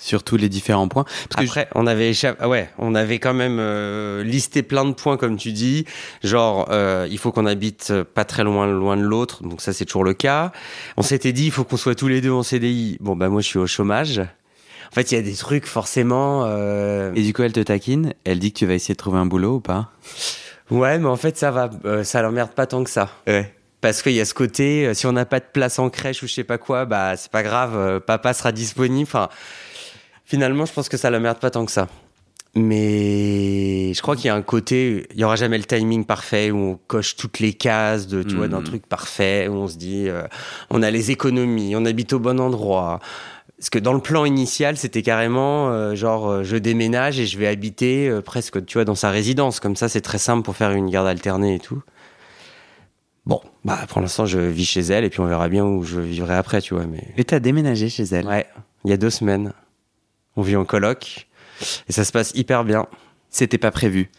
Sur 0.01 0.23
tous 0.23 0.37
les 0.37 0.49
différents 0.49 0.87
points. 0.87 1.05
Parce 1.29 1.45
que 1.45 1.49
Après, 1.51 1.69
on 1.75 1.87
avait 1.89 2.13
ah 2.39 2.49
ouais, 2.49 2.71
on 2.79 2.95
avait 2.95 3.19
quand 3.19 3.35
même 3.35 3.59
euh, 3.59 4.23
listé 4.23 4.63
plein 4.63 4.85
de 4.85 4.93
points 4.93 5.17
comme 5.17 5.37
tu 5.37 5.51
dis, 5.51 5.87
genre 6.23 6.69
euh, 6.71 7.09
il 7.11 7.19
faut 7.19 7.33
qu'on 7.33 7.47
habite 7.47 7.93
pas 8.15 8.25
très 8.25 8.45
loin 8.45 8.67
loin 8.69 8.97
de 8.97 9.03
l'autre, 9.03 9.43
donc 9.43 9.61
ça 9.61 9.73
c'est 9.73 9.85
toujours 9.87 10.05
le 10.05 10.15
cas. 10.15 10.53
On 10.97 11.03
s'était 11.03 11.33
dit 11.33 11.47
il 11.47 11.51
faut 11.51 11.65
qu'on 11.65 11.77
soit 11.77 11.97
tous 11.97 12.07
les 12.07 12.21
deux 12.21 12.31
en 12.31 12.45
CDI. 12.45 12.97
Bon 13.01 13.17
bah 13.17 13.29
moi 13.29 13.41
je 13.41 13.49
suis 13.49 13.59
au 13.59 13.67
chômage. 13.67 14.21
En 14.21 14.95
fait, 14.95 15.11
il 15.13 15.17
y 15.17 15.19
a 15.19 15.23
des 15.23 15.35
trucs 15.35 15.67
forcément. 15.67 16.45
euh, 16.47 17.13
Et 17.15 17.23
du 17.23 17.35
coup, 17.35 17.43
elle 17.43 17.53
te 17.53 17.61
taquine. 17.61 18.15
Elle 18.25 18.39
dit 18.39 18.53
que 18.55 18.59
tu 18.61 18.67
vas 18.67 18.73
essayer 18.75 18.95
de 18.95 18.99
trouver 18.99 19.19
un 19.19 19.27
boulot 19.27 19.57
ou 19.57 19.61
pas? 19.61 19.91
Ouais, 20.71 20.99
mais 20.99 21.09
en 21.09 21.17
fait 21.17 21.37
ça 21.37 21.51
va, 21.51 21.71
euh, 21.85 22.05
ça 22.05 22.23
l'emmerde 22.23 22.51
pas 22.53 22.67
tant 22.67 22.85
que 22.85 22.91
ça. 22.91 23.11
Ouais. 23.27 23.55
Parce 23.81 24.03
qu'il 24.03 24.13
y 24.13 24.21
a 24.21 24.25
ce 24.25 24.35
côté, 24.35 24.87
euh, 24.87 24.95
si 24.95 25.07
on 25.07 25.13
n'a 25.13 25.25
pas 25.25 25.39
de 25.41 25.45
place 25.53 25.79
en 25.79 25.89
crèche 25.89 26.23
ou 26.23 26.27
je 26.27 26.33
sais 26.35 26.43
pas 26.45 26.59
quoi, 26.59 26.85
bah 26.85 27.17
c'est 27.17 27.31
pas 27.31 27.43
grave, 27.45 27.77
euh, 27.77 28.01
papa 28.01 28.35
sera 28.35 28.51
disponible. 28.51 29.09
Enfin, 29.09 29.29
finalement, 30.29 30.67
je 30.67 30.73
pense 30.73 30.89
que 30.89 30.97
ça 30.99 31.11
l'emmerde 31.11 31.39
pas 31.39 31.51
tant 31.51 31.65
que 31.65 31.73
ça. 31.73 31.89
Mais 32.55 33.93
je 33.95 34.03
crois 34.03 34.15
qu'il 34.17 34.27
y 34.27 34.29
a 34.29 34.35
un 34.35 34.43
côté, 34.43 35.07
il 35.15 35.21
y 35.21 35.25
aura 35.25 35.37
jamais 35.37 35.59
le 35.59 35.65
timing 35.65 36.05
parfait 36.05 36.51
où 36.51 36.57
on 36.59 36.79
coche 36.87 37.17
toutes 37.17 37.41
les 37.41 37.53
cases 37.53 38.07
de, 38.09 38.23
tu 38.23 38.37
vois, 38.37 38.49
d'un 38.49 38.59
Mhm. 38.59 38.65
truc 38.65 38.87
parfait 38.87 39.49
où 39.49 39.55
on 39.55 39.69
se 39.69 39.77
dit, 39.77 40.09
euh, 40.09 40.23
on 40.71 40.83
a 40.83 40.91
les 40.91 41.11
économies, 41.11 41.75
on 41.77 41.85
habite 41.85 42.13
au 42.13 42.19
bon 42.19 42.41
endroit. 42.41 43.01
Parce 43.59 43.71
que 43.71 43.79
dans 43.79 43.93
le 43.93 44.01
plan 44.01 44.25
initial, 44.25 44.77
c'était 44.77 45.03
carrément 45.03 45.71
euh, 45.71 45.95
genre 45.95 46.29
euh, 46.29 46.43
je 46.45 46.57
déménage 46.57 47.19
et 47.21 47.27
je 47.27 47.39
vais 47.39 47.49
habiter 47.49 48.09
euh, 48.09 48.21
presque, 48.23 48.65
tu 48.67 48.79
vois, 48.79 48.85
dans 48.85 48.95
sa 48.95 49.11
résidence. 49.11 49.61
Comme 49.61 49.77
ça, 49.77 49.89
c'est 49.89 50.01
très 50.01 50.19
simple 50.19 50.43
pour 50.43 50.57
faire 50.57 50.71
une 50.73 50.89
garde 50.91 51.09
alternée 51.09 51.57
et 51.57 51.59
tout. 51.59 51.83
Bon, 53.27 53.41
bah 53.65 53.79
pour 53.89 54.01
l'instant, 54.01 54.27
je 54.27 54.39
vis 54.39 54.65
chez 54.65 54.81
elle 54.81 55.05
et 55.05 55.11
puis 55.11 55.21
on 55.21 55.27
verra 55.27 55.49
bien 55.49 55.65
où 55.65 55.83
je 55.85 56.01
vivrai 56.01 56.35
après, 56.37 56.61
tu 56.63 56.75
vois. 56.75 56.87
Mais 56.87 57.05
Et 57.17 57.25
t'as 57.25 57.41
déménagé 57.41 57.89
chez 57.89 58.05
elle. 58.05 58.27
ouais, 58.27 58.47
il 58.85 58.91
y 58.91 58.95
a 58.95 58.97
deux 58.97 59.11
semaines, 59.11 59.53
on 60.39 60.43
vit 60.43 60.57
en 60.57 60.65
coloc 60.65 61.27
et 61.89 61.93
ça 61.93 62.05
se 62.05 62.13
passe 62.13 62.33
hyper 62.35 62.65
bien. 62.65 62.87
C'était 63.29 63.59
pas 63.59 63.73
prévu. 63.73 64.11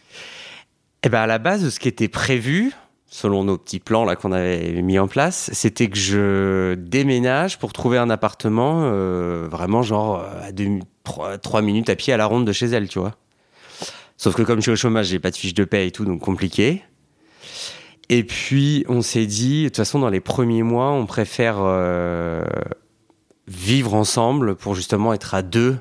Et 1.02 1.08
ben 1.08 1.20
à 1.20 1.26
la 1.26 1.38
base, 1.38 1.70
ce 1.70 1.80
qui 1.80 1.88
était 1.88 2.08
prévu, 2.08 2.72
selon 3.06 3.42
nos 3.42 3.56
petits 3.56 3.80
plans 3.80 4.04
là 4.04 4.16
qu'on 4.16 4.30
avait 4.30 4.82
mis 4.82 4.98
en 4.98 5.08
place, 5.08 5.48
c'était 5.54 5.88
que 5.88 5.96
je 5.96 6.74
déménage 6.74 7.58
pour 7.58 7.72
trouver 7.72 7.96
un 7.96 8.10
appartement 8.10 8.82
euh, 8.84 9.48
vraiment 9.50 9.82
genre 9.82 10.20
euh, 10.20 10.48
à 10.48 10.52
deux, 10.52 10.80
trois, 11.04 11.38
trois 11.38 11.62
minutes 11.62 11.88
à 11.88 11.96
pied 11.96 12.12
à 12.12 12.18
la 12.18 12.26
ronde 12.26 12.46
de 12.46 12.52
chez 12.52 12.66
elle, 12.66 12.88
tu 12.88 12.98
vois. 12.98 13.16
Sauf 14.18 14.34
que 14.34 14.42
comme 14.42 14.58
je 14.58 14.64
suis 14.64 14.70
au 14.72 14.76
chômage, 14.76 15.06
j'ai 15.06 15.18
pas 15.18 15.30
de 15.30 15.36
fiche 15.36 15.54
de 15.54 15.64
paie 15.64 15.86
et 15.86 15.90
tout, 15.90 16.04
donc 16.04 16.20
compliqué. 16.20 16.82
Et 18.10 18.24
puis 18.24 18.84
on 18.88 19.00
s'est 19.00 19.26
dit, 19.26 19.62
de 19.62 19.68
toute 19.68 19.78
façon 19.78 20.00
dans 20.00 20.10
les 20.10 20.20
premiers 20.20 20.62
mois, 20.62 20.90
on 20.90 21.06
préfère 21.06 21.56
euh, 21.60 22.44
vivre 23.48 23.94
ensemble 23.94 24.54
pour 24.54 24.74
justement 24.74 25.14
être 25.14 25.34
à 25.34 25.40
deux. 25.40 25.78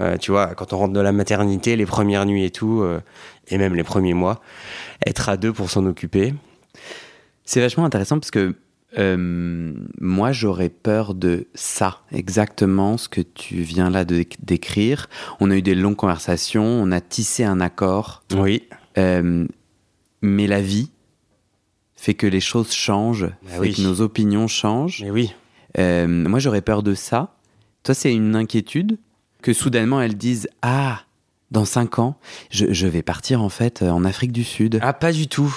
Euh, 0.00 0.16
tu 0.16 0.30
vois, 0.30 0.54
quand 0.54 0.72
on 0.72 0.78
rentre 0.78 0.92
de 0.94 1.00
la 1.00 1.12
maternité, 1.12 1.74
les 1.76 1.86
premières 1.86 2.24
nuits 2.26 2.44
et 2.44 2.50
tout, 2.50 2.82
euh, 2.82 3.00
et 3.48 3.58
même 3.58 3.74
les 3.74 3.82
premiers 3.84 4.14
mois, 4.14 4.40
être 5.06 5.28
à 5.28 5.36
deux 5.36 5.52
pour 5.52 5.70
s'en 5.70 5.84
occuper. 5.86 6.34
C'est 7.44 7.60
vachement 7.60 7.84
intéressant 7.84 8.18
parce 8.18 8.30
que 8.30 8.54
euh, 8.98 9.74
moi, 10.00 10.32
j'aurais 10.32 10.68
peur 10.70 11.14
de 11.14 11.46
ça, 11.54 12.00
exactement 12.12 12.96
ce 12.96 13.08
que 13.08 13.20
tu 13.20 13.56
viens 13.56 13.90
là 13.90 14.04
de 14.04 14.24
décrire. 14.42 15.08
On 15.40 15.50
a 15.50 15.56
eu 15.56 15.62
des 15.62 15.74
longues 15.74 15.96
conversations, 15.96 16.64
on 16.64 16.90
a 16.92 17.00
tissé 17.00 17.44
un 17.44 17.60
accord, 17.60 18.22
Oui. 18.34 18.62
euh, 18.96 19.46
mais 20.22 20.46
la 20.46 20.60
vie 20.62 20.90
fait 21.96 22.14
que 22.14 22.26
les 22.26 22.40
choses 22.40 22.72
changent, 22.72 23.26
Bah 23.42 23.50
fait 23.54 23.58
oui. 23.58 23.74
que 23.74 23.82
nos 23.82 24.00
opinions 24.00 24.46
changent. 24.46 25.02
Mais 25.02 25.10
oui. 25.10 25.34
Euh, 25.78 26.06
moi, 26.06 26.38
j'aurais 26.38 26.62
peur 26.62 26.82
de 26.82 26.94
ça. 26.94 27.34
Toi, 27.82 27.94
c'est 27.94 28.14
une 28.14 28.36
inquiétude 28.36 28.98
que 29.42 29.52
soudainement 29.52 30.00
elles 30.00 30.16
disent 30.16 30.48
Ah, 30.62 31.00
dans 31.50 31.64
cinq 31.64 31.98
ans, 31.98 32.16
je, 32.50 32.66
je 32.72 32.86
vais 32.86 33.02
partir 33.02 33.42
en 33.42 33.48
fait 33.48 33.82
en 33.82 34.04
Afrique 34.04 34.32
du 34.32 34.44
Sud, 34.44 34.78
Ah, 34.82 34.92
pas 34.92 35.12
du 35.12 35.28
tout. 35.28 35.54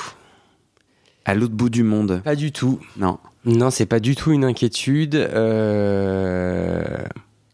à 1.25 1.33
l'autre 1.35 1.53
bout 1.53 1.69
du 1.69 1.83
monde. 1.83 2.21
Pas 2.23 2.35
du 2.35 2.51
tout. 2.51 2.79
Non. 2.97 3.19
Non, 3.45 3.71
c'est 3.71 3.85
pas 3.87 3.99
du 3.99 4.15
tout 4.15 4.31
une 4.31 4.43
inquiétude. 4.45 5.15
Euh... 5.15 6.97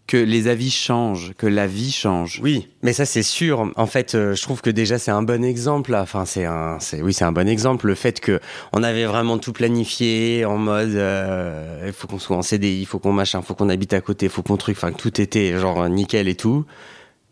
Que 0.08 0.16
les 0.18 0.48
avis 0.48 0.72
changent, 0.72 1.34
que 1.38 1.48
la 1.48 1.68
vie 1.68 1.92
change. 1.92 2.40
Oui, 2.42 2.70
mais 2.82 2.94
ça 2.94 3.06
c'est 3.06 3.24
sûr. 3.24 3.72
En 3.76 3.88
fait, 3.88 4.16
euh, 4.16 4.36
je 4.36 4.42
trouve 4.42 4.62
que 4.62 4.70
déjà 4.70 4.98
c'est 4.98 5.12
un 5.12 5.22
bon 5.22 5.44
exemple. 5.44 5.94
Enfin, 5.94 6.24
c'est 6.26 6.46
un, 6.46 6.78
c'est 6.80 7.02
oui, 7.02 7.14
c'est 7.14 7.26
un 7.26 7.34
bon 7.34 7.48
exemple. 7.48 7.88
Le 7.88 7.96
fait 7.96 8.22
que 8.22 8.40
on 8.72 8.84
avait 8.84 9.06
vraiment 9.06 9.38
tout 9.38 9.52
planifié 9.52 10.46
en 10.46 10.58
mode, 10.58 10.96
euh, 10.96 11.84
il 11.86 11.92
faut 11.92 12.08
qu'on 12.08 12.20
soit 12.20 12.38
en 12.38 12.42
CDI, 12.42 12.80
il 12.80 12.86
faut 12.86 13.00
qu'on 13.00 13.12
machin, 13.12 13.42
faut 13.42 13.54
qu'on 13.54 13.68
habite 13.68 13.92
à 13.92 14.00
côté, 14.00 14.30
faut 14.30 14.44
qu'on 14.44 14.56
truc. 14.56 14.78
Enfin, 14.78 14.94
tout 14.94 15.20
était 15.20 15.60
genre 15.60 15.90
nickel 15.90 16.30
et 16.30 16.36
tout. 16.36 16.66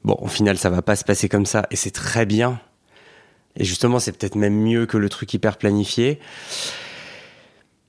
Bon, 0.04 0.18
au 0.22 0.28
final, 0.28 0.58
ça 0.58 0.70
va 0.70 0.84
pas 0.84 0.96
se 0.96 1.04
passer 1.04 1.30
comme 1.30 1.48
ça, 1.48 1.66
et 1.72 1.76
c'est 1.76 1.92
très 1.92 2.28
bien. 2.28 2.60
Et 3.58 3.64
justement, 3.64 4.00
c'est 4.00 4.12
peut-être 4.12 4.36
même 4.36 4.54
mieux 4.54 4.86
que 4.86 4.98
le 4.98 5.10
truc 5.10 5.34
hyper 5.34 5.58
planifié. 5.58 6.20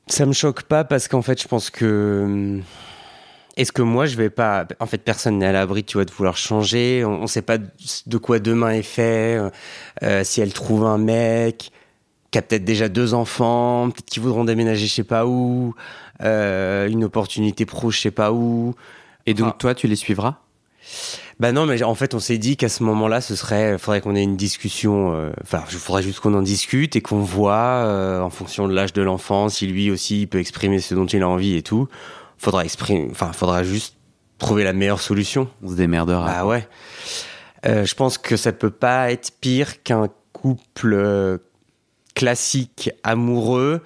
Ça 0.06 0.24
me 0.24 0.32
choque 0.32 0.62
pas 0.62 0.84
parce 0.84 1.08
qu'en 1.08 1.22
fait, 1.22 1.42
je 1.42 1.48
pense 1.48 1.70
que 1.70 2.22
hum, 2.24 2.62
est-ce 3.56 3.72
que 3.72 3.82
moi, 3.82 4.06
je 4.06 4.16
vais 4.16 4.30
pas. 4.30 4.66
En 4.80 4.86
fait, 4.86 4.98
personne 4.98 5.38
n'est 5.38 5.46
à 5.46 5.52
l'abri, 5.52 5.84
tu 5.84 5.96
vois, 5.96 6.04
de 6.04 6.10
vouloir 6.10 6.36
changer. 6.36 7.04
On, 7.04 7.22
on 7.22 7.26
sait 7.26 7.42
pas 7.42 7.58
de 7.58 8.18
quoi 8.18 8.38
demain 8.38 8.70
est 8.72 8.82
fait. 8.82 9.36
euh, 9.38 9.50
euh, 10.02 10.24
si 10.24 10.40
elle 10.40 10.52
trouve 10.52 10.84
un 10.84 10.98
mec 10.98 11.70
qui 12.30 12.38
a 12.38 12.42
peut-être 12.42 12.64
déjà 12.64 12.88
deux 12.88 13.14
enfants, 13.14 13.88
peut-être 13.90 14.06
qu'ils 14.10 14.22
voudront 14.22 14.44
déménager, 14.44 14.86
je 14.86 14.92
sais 14.92 15.04
pas 15.04 15.26
où, 15.26 15.74
euh, 16.22 16.88
une 16.88 17.04
opportunité 17.04 17.64
pro, 17.66 17.90
je 17.90 18.00
sais 18.00 18.10
pas 18.10 18.32
où. 18.32 18.74
Et 19.26 19.32
donc, 19.34 19.46
Enfin, 19.48 19.56
toi, 19.58 19.74
tu 19.74 19.86
les 19.86 19.96
suivras? 19.96 20.36
Bah 21.38 21.52
non, 21.52 21.66
mais 21.66 21.82
en 21.82 21.94
fait, 21.94 22.14
on 22.14 22.18
s'est 22.20 22.38
dit 22.38 22.56
qu'à 22.56 22.68
ce 22.68 22.82
moment-là, 22.82 23.20
ce 23.20 23.36
serait, 23.36 23.76
faudrait 23.78 24.00
qu'on 24.00 24.14
ait 24.16 24.22
une 24.22 24.36
discussion. 24.36 25.12
euh, 25.14 25.30
Enfin, 25.42 25.62
il 25.70 25.78
faudrait 25.78 26.02
juste 26.02 26.20
qu'on 26.20 26.34
en 26.34 26.42
discute 26.42 26.96
et 26.96 27.00
qu'on 27.00 27.20
voit, 27.20 27.54
euh, 27.84 28.20
en 28.20 28.30
fonction 28.30 28.68
de 28.68 28.74
l'âge 28.74 28.92
de 28.92 29.02
l'enfant, 29.02 29.48
si 29.48 29.66
lui 29.66 29.90
aussi 29.90 30.22
il 30.22 30.26
peut 30.28 30.38
exprimer 30.38 30.78
ce 30.80 30.94
dont 30.94 31.06
il 31.06 31.22
a 31.22 31.28
envie 31.28 31.54
et 31.56 31.62
tout. 31.62 31.88
Faudra 32.38 32.64
exprimer. 32.64 33.08
Enfin, 33.10 33.32
faudra 33.32 33.62
juste 33.62 33.96
trouver 34.38 34.64
la 34.64 34.72
meilleure 34.72 35.00
solution. 35.00 35.48
On 35.62 35.70
se 35.70 35.74
démerdera. 35.74 36.26
Bah 36.26 36.46
ouais. 36.46 36.68
Euh, 37.64 37.84
je 37.84 37.94
pense 37.94 38.18
que 38.18 38.36
ça 38.36 38.52
peut 38.52 38.70
pas 38.70 39.10
être 39.10 39.32
pire 39.40 39.82
qu'un 39.82 40.08
couple 40.32 40.94
euh, 40.94 41.38
classique 42.14 42.90
amoureux 43.02 43.82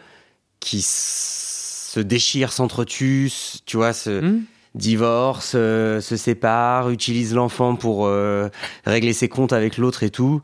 qui 0.59 0.83
se 0.83 2.01
déchire, 2.01 2.53
s'entretue, 2.53 3.33
tu 3.65 3.77
vois, 3.77 3.93
se 3.93 4.21
Hmm 4.21 4.43
divorce, 4.75 5.53
euh, 5.55 6.01
se 6.01 6.17
sépare, 6.17 6.91
utilise 6.91 7.35
l'enfant 7.35 7.75
pour 7.75 8.07
euh, 8.07 8.49
régler 8.85 9.13
ses 9.13 9.29
comptes 9.29 9.53
avec 9.53 9.77
l'autre 9.77 10.03
et 10.03 10.11
tout. 10.11 10.43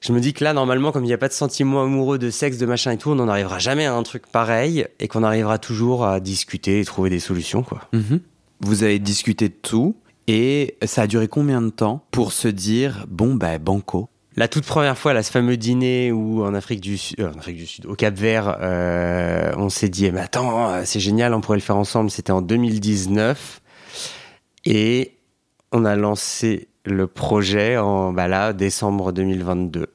Je 0.00 0.12
me 0.12 0.20
dis 0.20 0.32
que 0.32 0.44
là, 0.44 0.52
normalement, 0.52 0.92
comme 0.92 1.04
il 1.04 1.08
n'y 1.08 1.14
a 1.14 1.18
pas 1.18 1.28
de 1.28 1.32
sentiment 1.32 1.82
amoureux, 1.82 2.18
de 2.18 2.30
sexe, 2.30 2.58
de 2.58 2.66
machin 2.66 2.92
et 2.92 2.98
tout, 2.98 3.10
on 3.10 3.16
n'en 3.16 3.28
arrivera 3.28 3.58
jamais 3.58 3.86
à 3.86 3.94
un 3.94 4.02
truc 4.02 4.26
pareil 4.26 4.86
et 5.00 5.08
qu'on 5.08 5.22
arrivera 5.22 5.58
toujours 5.58 6.04
à 6.04 6.20
discuter 6.20 6.80
et 6.80 6.84
trouver 6.84 7.10
des 7.10 7.20
solutions, 7.20 7.62
quoi. 7.62 7.82
Mhm. 7.92 8.20
Vous 8.60 8.82
avez 8.82 8.98
discuté 8.98 9.48
de 9.48 9.54
tout. 9.54 9.96
Et 10.30 10.76
ça 10.84 11.02
a 11.02 11.06
duré 11.06 11.26
combien 11.26 11.62
de 11.62 11.70
temps 11.70 12.04
pour 12.10 12.32
se 12.32 12.48
dire 12.48 13.06
Bon, 13.08 13.34
bah, 13.34 13.58
banco, 13.58 14.10
la 14.38 14.46
toute 14.46 14.66
première 14.66 14.96
fois, 14.96 15.14
là, 15.14 15.24
ce 15.24 15.32
fameux 15.32 15.56
dîner 15.56 16.12
où 16.12 16.44
en 16.44 16.54
Afrique 16.54 16.80
du 16.80 16.96
Sud, 16.96 17.18
euh, 17.18 17.32
en 17.34 17.38
Afrique 17.38 17.56
du 17.56 17.66
Sud, 17.66 17.86
au 17.86 17.96
Cap 17.96 18.14
Vert, 18.14 18.58
euh, 18.60 19.52
on 19.56 19.68
s'est 19.68 19.88
dit, 19.88 20.06
eh, 20.06 20.12
mais 20.12 20.20
attends, 20.20 20.84
c'est 20.84 21.00
génial, 21.00 21.34
on 21.34 21.40
pourrait 21.40 21.56
le 21.56 21.62
faire 21.62 21.76
ensemble. 21.76 22.08
C'était 22.08 22.30
en 22.30 22.40
2019 22.40 23.60
et 24.64 25.16
on 25.72 25.84
a 25.84 25.96
lancé 25.96 26.68
le 26.92 27.06
projet 27.06 27.76
en 27.76 28.12
bah 28.12 28.28
là, 28.28 28.52
décembre 28.52 29.12
2022. 29.12 29.86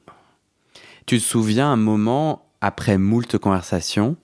Tu 1.06 1.18
te 1.18 1.22
souviens 1.22 1.70
un 1.70 1.76
moment 1.76 2.46
après 2.60 2.98
moult 2.98 3.38
conversations 3.38 4.16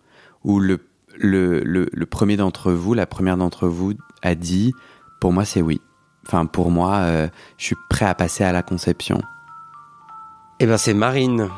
où 0.45 0.59
le, 0.61 0.81
le, 1.17 1.61
le, 1.63 2.07
premier 2.07 2.37
d'entre 2.37 2.73
vous, 2.73 2.95
la 2.95 3.07
première 3.07 3.37
d'entre 3.37 3.69
vous 3.69 3.93
a 4.23 4.35
dit, 4.35 4.73
pour 5.21 5.33
moi 5.33 5.45
c'est 5.45 5.61
oui. 5.61 5.81
Enfin, 6.27 6.47
pour 6.47 6.71
moi, 6.71 7.03
je 7.59 7.65
suis 7.65 7.77
prêt 7.89 8.07
à 8.07 8.15
passer 8.15 8.45
à 8.45 8.53
la 8.53 8.63
conception. 8.63 9.21
Eh 10.61 10.67
ben 10.67 10.77
c'est 10.77 10.95
Marine 10.95 11.49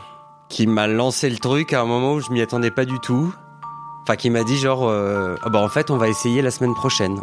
qui 0.52 0.66
m'a 0.66 0.86
lancé 0.86 1.30
le 1.30 1.38
truc 1.38 1.72
à 1.72 1.80
un 1.80 1.86
moment 1.86 2.12
où 2.12 2.20
je 2.20 2.30
m'y 2.30 2.42
attendais 2.42 2.70
pas 2.70 2.84
du 2.84 3.00
tout. 3.00 3.34
Enfin, 4.02 4.16
qui 4.16 4.28
m'a 4.28 4.44
dit 4.44 4.58
genre, 4.58 4.86
euh, 4.86 5.34
ah 5.42 5.48
bah 5.48 5.60
en 5.60 5.68
fait, 5.68 5.90
on 5.90 5.96
va 5.96 6.08
essayer 6.08 6.42
la 6.42 6.50
semaine 6.50 6.74
prochaine. 6.74 7.20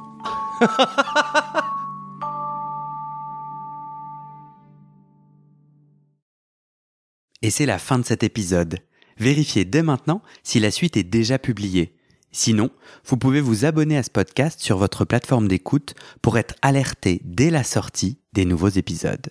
Et 7.42 7.50
c'est 7.50 7.66
la 7.66 7.80
fin 7.80 8.00
de 8.00 8.06
cet 8.06 8.24
épisode. 8.24 8.80
Vérifiez 9.18 9.66
dès 9.66 9.84
maintenant 9.84 10.22
si 10.44 10.60
la 10.60 10.72
suite 10.72 10.98
est 10.98 11.04
déjà 11.04 11.40
publiée. 11.40 11.94
Sinon, 12.32 12.70
vous 13.06 13.18
pouvez 13.18 13.42
vous 13.42 13.66
abonner 13.66 13.98
à 13.98 14.04
ce 14.04 14.10
podcast 14.10 14.60
sur 14.60 14.78
votre 14.78 15.04
plateforme 15.04 15.48
d'écoute 15.48 15.96
pour 16.22 16.38
être 16.38 16.56
alerté 16.62 17.22
dès 17.24 17.50
la 17.50 17.64
sortie 17.64 18.20
des 18.34 18.46
nouveaux 18.46 18.70
épisodes. 18.70 19.28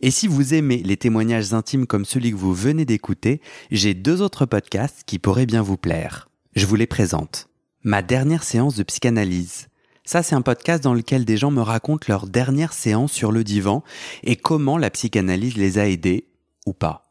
Et 0.00 0.10
si 0.10 0.26
vous 0.26 0.54
aimez 0.54 0.82
les 0.82 0.96
témoignages 0.96 1.54
intimes 1.54 1.86
comme 1.86 2.04
celui 2.04 2.32
que 2.32 2.36
vous 2.36 2.52
venez 2.52 2.84
d'écouter, 2.84 3.40
j'ai 3.70 3.94
deux 3.94 4.20
autres 4.20 4.46
podcasts 4.46 5.02
qui 5.06 5.18
pourraient 5.18 5.46
bien 5.46 5.62
vous 5.62 5.76
plaire. 5.76 6.28
Je 6.56 6.66
vous 6.66 6.76
les 6.76 6.86
présente. 6.86 7.48
Ma 7.84 8.02
dernière 8.02 8.42
séance 8.42 8.74
de 8.74 8.82
psychanalyse. 8.82 9.68
Ça, 10.04 10.22
c'est 10.22 10.34
un 10.34 10.42
podcast 10.42 10.82
dans 10.82 10.92
lequel 10.92 11.24
des 11.24 11.36
gens 11.36 11.50
me 11.50 11.62
racontent 11.62 12.06
leur 12.08 12.26
dernière 12.26 12.72
séance 12.72 13.12
sur 13.12 13.32
le 13.32 13.44
divan 13.44 13.82
et 14.22 14.36
comment 14.36 14.76
la 14.76 14.90
psychanalyse 14.90 15.56
les 15.56 15.78
a 15.78 15.88
aidés 15.88 16.26
ou 16.66 16.74
pas. 16.74 17.03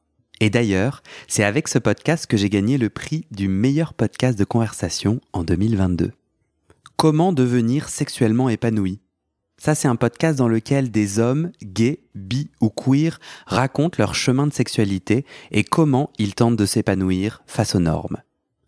Et 0.43 0.49
d'ailleurs, 0.49 1.03
c'est 1.29 1.45
avec 1.45 1.69
ce 1.69 1.79
podcast 1.79 2.27
que 2.27 2.35
j'ai 2.35 2.49
gagné 2.49 2.77
le 2.77 2.89
prix 2.89 3.25
du 3.31 3.47
meilleur 3.47 3.93
podcast 3.93 4.37
de 4.37 4.43
conversation 4.43 5.21
en 5.31 5.45
2022. 5.45 6.11
Comment 6.97 7.31
devenir 7.31 7.87
sexuellement 7.87 8.49
épanoui? 8.49 8.99
Ça, 9.57 9.73
c'est 9.73 9.87
un 9.87 9.95
podcast 9.95 10.37
dans 10.37 10.49
lequel 10.49 10.91
des 10.91 11.17
hommes, 11.17 11.53
gays, 11.63 12.03
bi 12.13 12.51
ou 12.59 12.69
queer, 12.69 13.21
racontent 13.47 13.95
leur 13.97 14.15
chemin 14.15 14.45
de 14.45 14.51
sexualité 14.51 15.25
et 15.51 15.63
comment 15.63 16.11
ils 16.19 16.35
tentent 16.35 16.57
de 16.57 16.65
s'épanouir 16.65 17.41
face 17.47 17.73
aux 17.73 17.79
normes. 17.79 18.17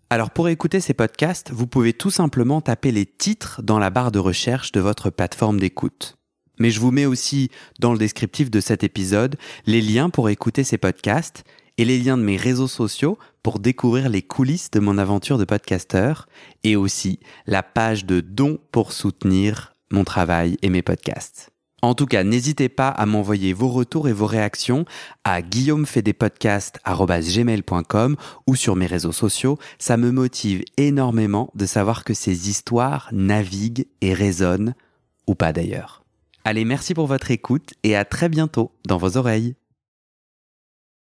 Alors 0.09 0.31
pour 0.31 0.47
écouter 0.47 0.79
ces 0.79 0.93
podcasts, 0.93 1.51
vous 1.51 1.67
pouvez 1.67 1.91
tout 1.91 2.09
simplement 2.09 2.61
taper 2.61 2.93
les 2.93 3.05
titres 3.05 3.61
dans 3.61 3.79
la 3.79 3.89
barre 3.89 4.13
de 4.13 4.19
recherche 4.19 4.71
de 4.71 4.79
votre 4.79 5.09
plateforme 5.09 5.59
d'écoute. 5.59 6.17
Mais 6.57 6.71
je 6.71 6.79
vous 6.79 6.91
mets 6.91 7.05
aussi 7.05 7.49
dans 7.79 7.91
le 7.91 7.99
descriptif 7.99 8.49
de 8.49 8.61
cet 8.61 8.85
épisode 8.85 9.35
les 9.65 9.81
liens 9.81 10.09
pour 10.09 10.29
écouter 10.29 10.63
ces 10.63 10.77
podcasts 10.77 11.43
et 11.77 11.85
les 11.85 11.99
liens 11.99 12.17
de 12.17 12.23
mes 12.23 12.38
réseaux 12.38 12.67
sociaux 12.67 13.17
pour 13.43 13.59
découvrir 13.59 14.09
les 14.09 14.21
coulisses 14.21 14.71
de 14.71 14.79
mon 14.79 14.97
aventure 14.97 15.38
de 15.38 15.45
podcasteur 15.45 16.27
et 16.63 16.75
aussi 16.75 17.19
la 17.47 17.63
page 17.63 18.05
de 18.05 18.19
dons 18.21 18.59
pour 18.71 18.91
soutenir 18.91 19.73
mon 19.91 20.03
travail 20.03 20.57
et 20.61 20.69
mes 20.69 20.81
podcasts. 20.81 21.51
En 21.81 21.93
tout 21.93 22.05
cas, 22.07 22.23
n'hésitez 22.23 22.69
pas 22.69 22.88
à 22.88 23.05
m'envoyer 23.05 23.51
vos 23.53 23.69
retours 23.69 24.09
et 24.09 24.13
vos 24.13 24.25
réactions 24.25 24.85
à 25.23 25.43
guillaumefedepodcast.com 25.43 28.15
ou 28.47 28.55
sur 28.55 28.75
mes 28.75 28.88
réseaux 28.88 29.11
sociaux. 29.11 29.59
Ça 29.77 29.97
me 29.97 30.11
motive 30.11 30.63
énormément 30.77 31.51
de 31.53 31.67
savoir 31.67 32.03
que 32.03 32.15
ces 32.15 32.49
histoires 32.49 33.09
naviguent 33.11 33.85
et 34.01 34.15
résonnent, 34.15 34.73
ou 35.27 35.35
pas 35.35 35.53
d'ailleurs. 35.53 36.03
Allez, 36.43 36.65
merci 36.65 36.95
pour 36.95 37.05
votre 37.05 37.29
écoute 37.29 37.75
et 37.83 37.95
à 37.95 38.03
très 38.03 38.29
bientôt 38.29 38.71
dans 38.88 38.97
vos 38.97 39.17
oreilles. 39.17 39.53